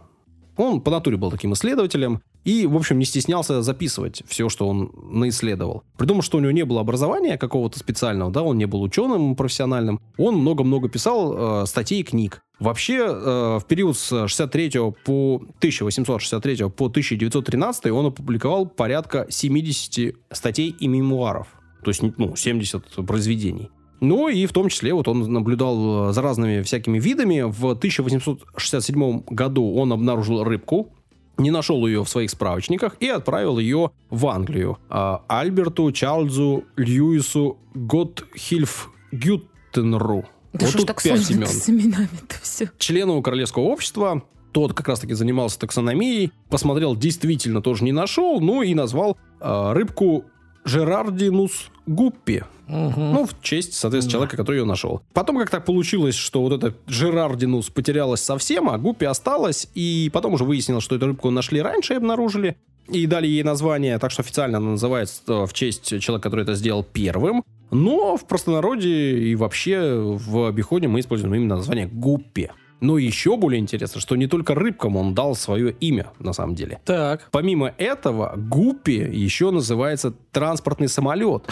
Он 0.59 0.81
по 0.81 0.91
натуре 0.91 1.15
был 1.15 1.31
таким 1.31 1.53
исследователем 1.53 2.21
и, 2.43 2.67
в 2.67 2.75
общем, 2.75 2.99
не 2.99 3.05
стеснялся 3.05 3.61
записывать 3.61 4.23
все, 4.27 4.49
что 4.49 4.67
он 4.67 4.91
наисследовал. 5.09 5.83
При 5.97 6.05
том, 6.05 6.21
что 6.21 6.37
у 6.37 6.41
него 6.41 6.51
не 6.51 6.65
было 6.65 6.81
образования 6.81 7.37
какого-то 7.37 7.79
специального, 7.79 8.29
да, 8.29 8.41
он 8.43 8.57
не 8.57 8.65
был 8.65 8.81
ученым 8.81 9.37
профессиональным, 9.37 10.01
он 10.17 10.35
много-много 10.35 10.89
писал 10.89 11.61
э, 11.63 11.65
статей 11.65 12.01
и 12.01 12.03
книг. 12.03 12.41
Вообще, 12.59 13.05
э, 13.07 13.59
в 13.61 13.63
период 13.69 13.97
с 13.97 14.27
63 14.27 14.71
по 15.05 15.41
1863 15.59 16.69
по 16.69 16.87
1913 16.87 17.85
он 17.85 18.07
опубликовал 18.07 18.65
порядка 18.65 19.27
70 19.29 20.17
статей 20.29 20.75
и 20.77 20.87
мемуаров. 20.89 21.47
То 21.85 21.89
есть, 21.89 22.01
ну, 22.17 22.35
70 22.35 23.05
произведений. 23.07 23.69
Ну 23.99 24.29
и 24.29 24.45
в 24.45 24.53
том 24.53 24.69
числе 24.69 24.93
вот 24.93 25.07
он 25.07 25.31
наблюдал 25.31 26.09
э, 26.09 26.13
за 26.13 26.21
разными 26.21 26.61
всякими 26.61 26.99
видами. 26.99 27.41
В 27.41 27.71
1867 27.71 29.23
году 29.29 29.75
он 29.75 29.91
обнаружил 29.91 30.43
рыбку, 30.43 30.89
не 31.37 31.51
нашел 31.51 31.85
ее 31.87 32.03
в 32.03 32.09
своих 32.09 32.29
справочниках 32.29 32.95
и 32.99 33.07
отправил 33.07 33.59
ее 33.59 33.91
в 34.09 34.27
Англию. 34.27 34.77
А, 34.89 35.23
Альберту 35.27 35.91
Чарльзу 35.91 36.65
Льюису 36.75 37.57
Готхильф 37.73 38.89
Гюттенру. 39.11 40.25
Да 40.53 40.65
вот 40.65 40.75
тут 40.75 40.87
так 40.87 41.01
пять 41.01 41.29
имен. 41.29 41.47
с 41.47 41.69
именами-то 41.69 42.35
все? 42.41 42.71
Члену 42.77 43.21
Королевского 43.21 43.63
общества, 43.63 44.23
Тот 44.51 44.73
как 44.73 44.87
раз-таки 44.87 45.13
занимался 45.13 45.59
таксономией, 45.59 46.31
посмотрел, 46.49 46.95
действительно 46.95 47.61
тоже 47.61 47.83
не 47.83 47.91
нашел, 47.91 48.39
ну 48.41 48.63
и 48.63 48.73
назвал 48.73 49.17
э, 49.39 49.71
рыбку 49.73 50.25
Жерардинус 50.65 51.69
гуппи. 51.85 52.43
Ну, 52.69 53.25
в 53.25 53.41
честь, 53.41 53.73
соответственно, 53.73 54.11
человека, 54.11 54.37
который 54.37 54.57
ее 54.57 54.65
нашел. 54.65 55.01
Потом 55.13 55.37
как 55.37 55.49
так 55.49 55.65
получилось, 55.65 56.15
что 56.15 56.41
вот 56.41 56.53
эта 56.53 56.75
Жерардинус 56.87 57.69
потерялась 57.69 58.21
совсем, 58.21 58.69
а 58.69 58.77
гуппи 58.77 59.05
осталась, 59.05 59.67
и 59.73 60.09
потом 60.13 60.33
уже 60.33 60.43
выяснилось, 60.43 60.83
что 60.83 60.95
эту 60.95 61.07
рыбку 61.07 61.29
нашли 61.31 61.61
раньше 61.61 61.93
и 61.93 61.97
обнаружили. 61.97 62.57
И 62.87 63.05
дали 63.05 63.27
ей 63.27 63.43
название, 63.43 63.99
так 63.99 64.11
что 64.11 64.21
официально 64.21 64.57
она 64.57 64.71
называется 64.71 65.45
в 65.45 65.53
честь 65.53 65.99
человека, 65.99 66.23
который 66.29 66.41
это 66.41 66.55
сделал 66.55 66.83
первым. 66.83 67.43
Но 67.71 68.17
в 68.17 68.25
простонародье 68.25 69.19
и 69.19 69.35
вообще 69.35 69.99
в 69.99 70.47
обиходе 70.47 70.87
мы 70.87 70.99
используем 70.99 71.35
именно 71.35 71.57
название 71.57 71.87
гуппи. 71.87 72.51
Но 72.81 72.97
еще 72.97 73.35
более 73.35 73.59
интересно, 73.59 73.99
что 73.99 74.15
не 74.15 74.27
только 74.27 74.55
рыбкам 74.55 74.95
он 74.95 75.13
дал 75.13 75.35
свое 75.35 75.71
имя, 75.71 76.11
на 76.19 76.33
самом 76.33 76.55
деле. 76.55 76.79
Так. 76.85 77.27
Помимо 77.31 77.73
этого, 77.77 78.33
Гуппи 78.37 78.91
еще 78.91 79.51
называется 79.51 80.13
транспортный 80.31 80.87
самолет. 80.87 81.43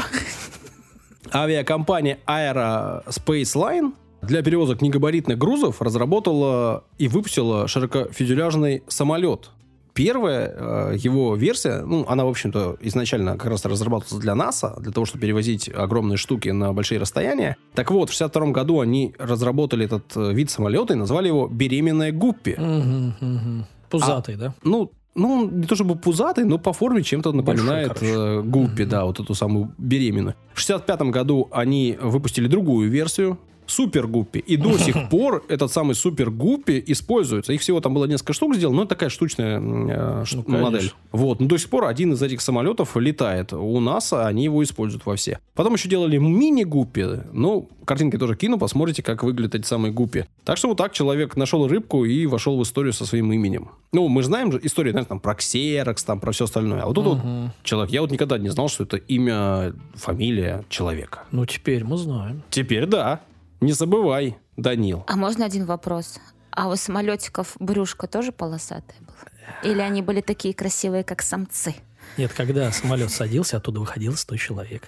Авиакомпания 1.34 2.20
Aerospace 2.28 3.56
Line 3.56 3.94
для 4.22 4.42
перевозок 4.42 4.82
негабаритных 4.82 5.38
грузов 5.38 5.82
разработала 5.82 6.84
и 6.98 7.08
выпустила 7.08 7.68
широкофюзеляжный 7.68 8.84
самолет 8.88 9.52
Первая 9.98 10.54
э, 10.56 10.96
его 10.96 11.36
версия, 11.36 11.82
ну, 11.82 12.06
она, 12.08 12.24
в 12.24 12.28
общем-то, 12.28 12.78
изначально 12.82 13.36
как 13.36 13.50
раз 13.50 13.66
разрабатывалась 13.66 14.22
для 14.22 14.36
НАСА, 14.36 14.76
для 14.80 14.92
того, 14.92 15.08
чтобы 15.08 15.24
перевозить 15.24 15.72
огромные 15.74 16.18
штуки 16.18 16.50
на 16.50 16.72
большие 16.72 17.00
расстояния. 17.00 17.58
Так 17.74 17.90
вот, 17.90 18.12
в 18.12 18.14
62 18.14 18.52
году 18.52 18.80
они 18.80 19.16
разработали 19.18 19.86
этот 19.86 20.16
э, 20.16 20.34
вид 20.34 20.52
самолета 20.52 20.94
и 20.94 20.98
назвали 20.98 21.30
его 21.30 21.48
«беременная 21.48 22.12
Гуппи». 22.12 22.56
Угу, 22.60 23.28
угу. 23.28 23.66
Пузатый, 23.90 24.36
а, 24.36 24.38
да? 24.38 24.54
Ну, 24.62 24.92
ну, 25.18 25.50
не 25.50 25.66
то 25.66 25.76
чтобы 25.76 25.96
пузатый, 25.96 26.46
но 26.46 26.58
по 26.58 26.74
форме 26.74 27.04
чем-то 27.04 27.34
напоминает 27.34 27.90
Большой, 27.90 28.10
э, 28.10 28.42
Гуппи, 28.42 28.84
mm-hmm. 28.84 28.86
да, 28.86 29.06
вот 29.06 29.20
эту 29.20 29.34
самую 29.34 29.74
беременную. 29.78 30.36
В 30.54 30.60
65 30.60 31.02
году 31.12 31.48
они 31.52 31.98
выпустили 32.00 32.48
другую 32.48 32.90
версию, 32.90 33.38
Супер 33.68 34.08
Гуппи. 34.08 34.40
И 34.40 34.58
до 34.58 34.78
сих 34.78 35.10
пор 35.10 35.44
этот 35.50 35.72
самый 35.72 35.96
Супер 35.96 36.32
Гуппи 36.32 36.84
используется. 36.88 37.54
Их 37.54 37.62
всего 37.62 37.80
там 37.82 37.94
было 37.94 38.06
несколько 38.06 38.34
штук 38.34 38.56
сделано, 38.56 38.78
но 38.78 38.84
это 38.84 38.90
такая 38.90 39.10
штучная 39.10 39.60
э, 39.60 40.24
ну, 40.34 40.44
модель. 40.48 40.92
Вот. 41.12 41.40
Но 41.40 41.48
до 41.48 41.58
сих 41.58 41.70
пор 41.70 41.86
один 41.86 42.14
из 42.14 42.22
этих 42.22 42.42
самолетов 42.42 42.96
летает. 42.98 43.54
У 43.54 43.80
НАСА 43.80 44.28
они 44.28 44.46
его 44.46 44.64
используют 44.64 45.06
во 45.06 45.16
все. 45.16 45.40
Потом 45.54 45.74
еще 45.74 45.90
делали 45.90 46.18
мини-гуппи. 46.18 47.24
Ну, 47.34 47.70
картинки 47.86 48.18
тоже 48.18 48.36
кину, 48.36 48.58
посмотрите, 48.58 49.02
как 49.02 49.24
выглядят 49.24 49.56
эти 49.56 49.66
самые 49.66 49.92
гуппи. 49.92 50.26
Так 50.44 50.58
что 50.58 50.70
вот 50.70 50.78
так 50.78 50.94
человек 50.94 51.36
нашел 51.36 51.68
рыбку 51.68 52.06
и 52.06 52.26
вошел 52.26 52.58
в 52.58 52.64
историю 52.64 52.94
со 52.94 53.06
своим 53.06 53.32
именем. 53.32 53.70
Ну, 53.94 54.08
мы 54.10 54.22
же 54.22 54.28
знаем 54.28 54.52
же 54.52 54.60
историю, 54.64 54.92
знаешь, 54.92 55.08
там, 55.08 55.20
про 55.20 55.36
ксерокс, 55.36 56.04
там, 56.04 56.20
про 56.20 56.32
все 56.32 56.46
остальное. 56.46 56.82
А 56.82 56.86
вот 56.88 56.94
тут 56.94 57.08
угу. 57.08 57.16
вот 57.16 57.52
человек. 57.64 57.92
Я 57.92 58.02
вот 58.02 58.12
никогда 58.12 58.38
не 58.38 58.50
знал, 58.50 58.68
что 58.68 58.84
это 58.84 58.98
имя, 58.98 59.74
фамилия 59.96 60.66
человека. 60.70 61.24
Ну, 61.32 61.46
теперь 61.46 61.84
мы 61.84 61.98
знаем. 61.98 62.44
Теперь 62.50 62.86
да. 62.86 63.22
Не 63.62 63.74
забывай, 63.74 64.38
Данил. 64.56 65.04
А 65.08 65.16
можно 65.16 65.46
один 65.46 65.66
вопрос? 65.66 66.20
А 66.52 66.70
у 66.70 66.76
самолетиков 66.76 67.56
брюшко 67.60 68.08
тоже 68.08 68.32
полосатое 68.32 68.98
было? 69.00 69.16
Или 69.64 69.82
они 69.82 70.02
были 70.02 70.22
такие 70.22 70.54
красивые, 70.54 71.04
как 71.04 71.22
самцы? 71.22 71.76
Нет, 72.18 72.34
когда 72.34 72.72
самолет 72.72 73.12
садился, 73.12 73.58
оттуда 73.58 73.80
выходил 73.80 74.16
100 74.16 74.38
человек. 74.38 74.84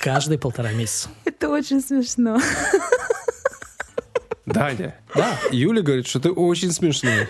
Каждые 0.00 0.38
полтора 0.38 0.72
месяца. 0.72 1.08
Это 1.24 1.48
очень 1.48 1.80
смешно. 1.80 2.40
Даня, 4.46 4.96
да. 5.14 5.38
Юля 5.50 5.82
говорит, 5.82 6.06
что 6.06 6.20
ты 6.20 6.30
очень 6.30 6.72
смешной. 6.72 7.28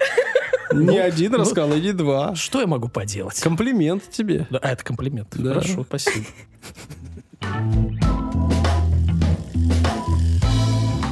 Не 0.73 0.87
ну, 0.87 1.03
один 1.03 1.33
ну, 1.33 1.39
рассказал, 1.39 1.75
и 1.75 1.81
не 1.81 1.93
два. 1.93 2.35
Что 2.35 2.61
я 2.61 2.67
могу 2.67 2.89
поделать? 2.89 3.39
Комплимент 3.41 4.11
тебе. 4.11 4.47
Да, 4.49 4.59
а, 4.63 4.71
это 4.71 4.83
комплимент. 4.83 5.29
Да. 5.33 5.55
Хорошо, 5.55 5.85
спасибо. 5.85 6.27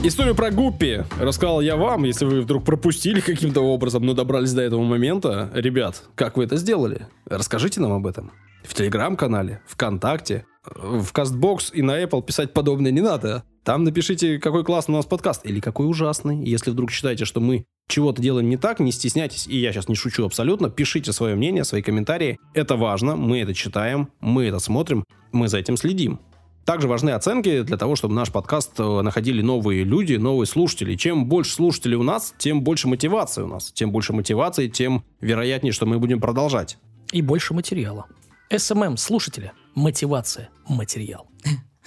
Историю 0.03 0.35
про 0.35 0.51
Гуппи 0.51 1.05
рассказал 1.21 1.61
я 1.61 1.77
вам, 1.77 2.05
если 2.05 2.25
вы 2.25 2.41
вдруг 2.41 2.65
пропустили 2.65 3.21
каким-то 3.21 3.61
образом, 3.61 4.03
но 4.03 4.15
добрались 4.15 4.55
до 4.55 4.63
этого 4.63 4.83
момента. 4.83 5.51
Ребят, 5.53 6.05
как 6.15 6.39
вы 6.39 6.45
это 6.45 6.57
сделали? 6.57 7.07
Расскажите 7.27 7.81
нам 7.83 7.93
об 7.93 8.07
этом. 8.07 8.33
В 8.65 8.73
Телеграм-канале, 8.73 9.61
ВКонтакте, 9.67 10.47
в 10.65 11.13
Кастбокс 11.13 11.71
и 11.75 11.83
на 11.83 12.03
Apple 12.03 12.25
писать 12.25 12.55
подобное 12.55 12.91
не 12.91 13.03
надо. 13.03 13.45
Там 13.63 13.85
напишите, 13.85 14.39
какой 14.39 14.65
классный 14.65 14.95
у 14.95 14.97
нас 14.97 15.05
подкаст 15.05 15.45
или 15.45 15.61
какой 15.61 15.87
ужасный. 15.87 16.43
Если 16.47 16.71
вдруг 16.71 16.91
считаете, 16.91 17.27
что 17.27 17.41
мы 17.41 17.67
чего-то 17.87 18.23
делаем 18.23 18.49
не 18.49 18.57
так, 18.57 18.81
не 18.81 18.93
стесняйтесь, 18.93 19.47
и 19.47 19.59
я 19.59 19.71
сейчас 19.71 19.89
не 19.89 19.97
шучу 19.97 20.25
абсолютно, 20.25 20.71
пишите 20.71 21.13
свое 21.13 21.35
мнение, 21.35 21.63
свои 21.63 21.83
комментарии. 21.83 22.39
Это 22.55 22.77
важно, 22.77 23.17
мы 23.17 23.41
это 23.41 23.53
читаем, 23.53 24.09
мы 24.21 24.47
это 24.47 24.61
смотрим, 24.61 25.05
мы 25.31 25.49
за 25.49 25.59
этим 25.59 25.77
следим. 25.77 26.21
Также 26.65 26.89
важны 26.89 27.11
оценки 27.11 27.63
для 27.63 27.77
того, 27.77 27.97
чтобы 27.97 28.15
наш 28.15 28.31
подкаст 28.31 28.79
э, 28.79 29.01
находили 29.01 29.43
новые 29.43 29.85
люди, 29.85 30.15
новые 30.15 30.47
слушатели. 30.47 30.95
Чем 30.95 31.27
больше 31.27 31.55
слушателей 31.55 31.97
у 31.97 32.03
нас, 32.03 32.35
тем 32.39 32.63
больше 32.63 32.89
мотивации 32.89 33.43
у 33.43 33.47
нас. 33.47 33.73
Тем 33.73 33.91
больше 33.91 34.13
мотивации, 34.13 34.69
тем 34.69 35.05
вероятнее, 35.21 35.73
что 35.73 35.87
мы 35.87 35.99
будем 35.99 36.21
продолжать. 36.21 36.79
И 37.13 37.23
больше 37.23 37.55
материала. 37.55 38.07
SMM, 38.55 38.97
слушатели, 38.97 39.53
мотивация, 39.75 40.51
материал. 40.69 41.30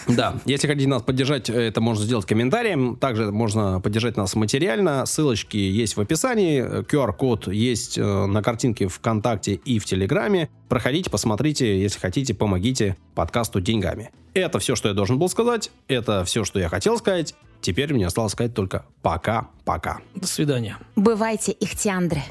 Да, 0.07 0.35
если 0.45 0.67
хотите 0.67 0.87
нас 0.87 1.01
поддержать, 1.01 1.49
это 1.49 1.79
можно 1.79 2.03
сделать 2.03 2.25
комментарием. 2.25 2.95
Также 2.95 3.31
можно 3.31 3.79
поддержать 3.79 4.17
нас 4.17 4.35
материально. 4.35 5.05
Ссылочки 5.05 5.57
есть 5.57 5.95
в 5.95 6.01
описании. 6.01 6.83
QR-код 6.83 7.47
есть 7.47 7.97
э, 7.97 8.25
на 8.25 8.41
картинке 8.41 8.87
ВКонтакте 8.87 9.53
и 9.53 9.79
в 9.79 9.85
Телеграме. 9.85 10.49
Проходите, 10.67 11.09
посмотрите, 11.09 11.81
если 11.81 11.99
хотите, 11.99 12.33
помогите 12.33 12.97
подкасту 13.15 13.61
деньгами. 13.61 14.11
Это 14.33 14.59
все, 14.59 14.75
что 14.75 14.89
я 14.89 14.93
должен 14.93 15.19
был 15.19 15.29
сказать. 15.29 15.71
Это 15.87 16.25
все, 16.25 16.43
что 16.43 16.59
я 16.59 16.69
хотел 16.69 16.97
сказать. 16.97 17.35
Теперь 17.61 17.93
мне 17.93 18.07
осталось 18.07 18.33
сказать 18.33 18.53
только 18.53 18.85
пока-пока. 19.01 19.99
До 20.15 20.27
свидания. 20.27 20.77
Бывайте, 20.95 21.55
ихтиандры. 21.57 22.21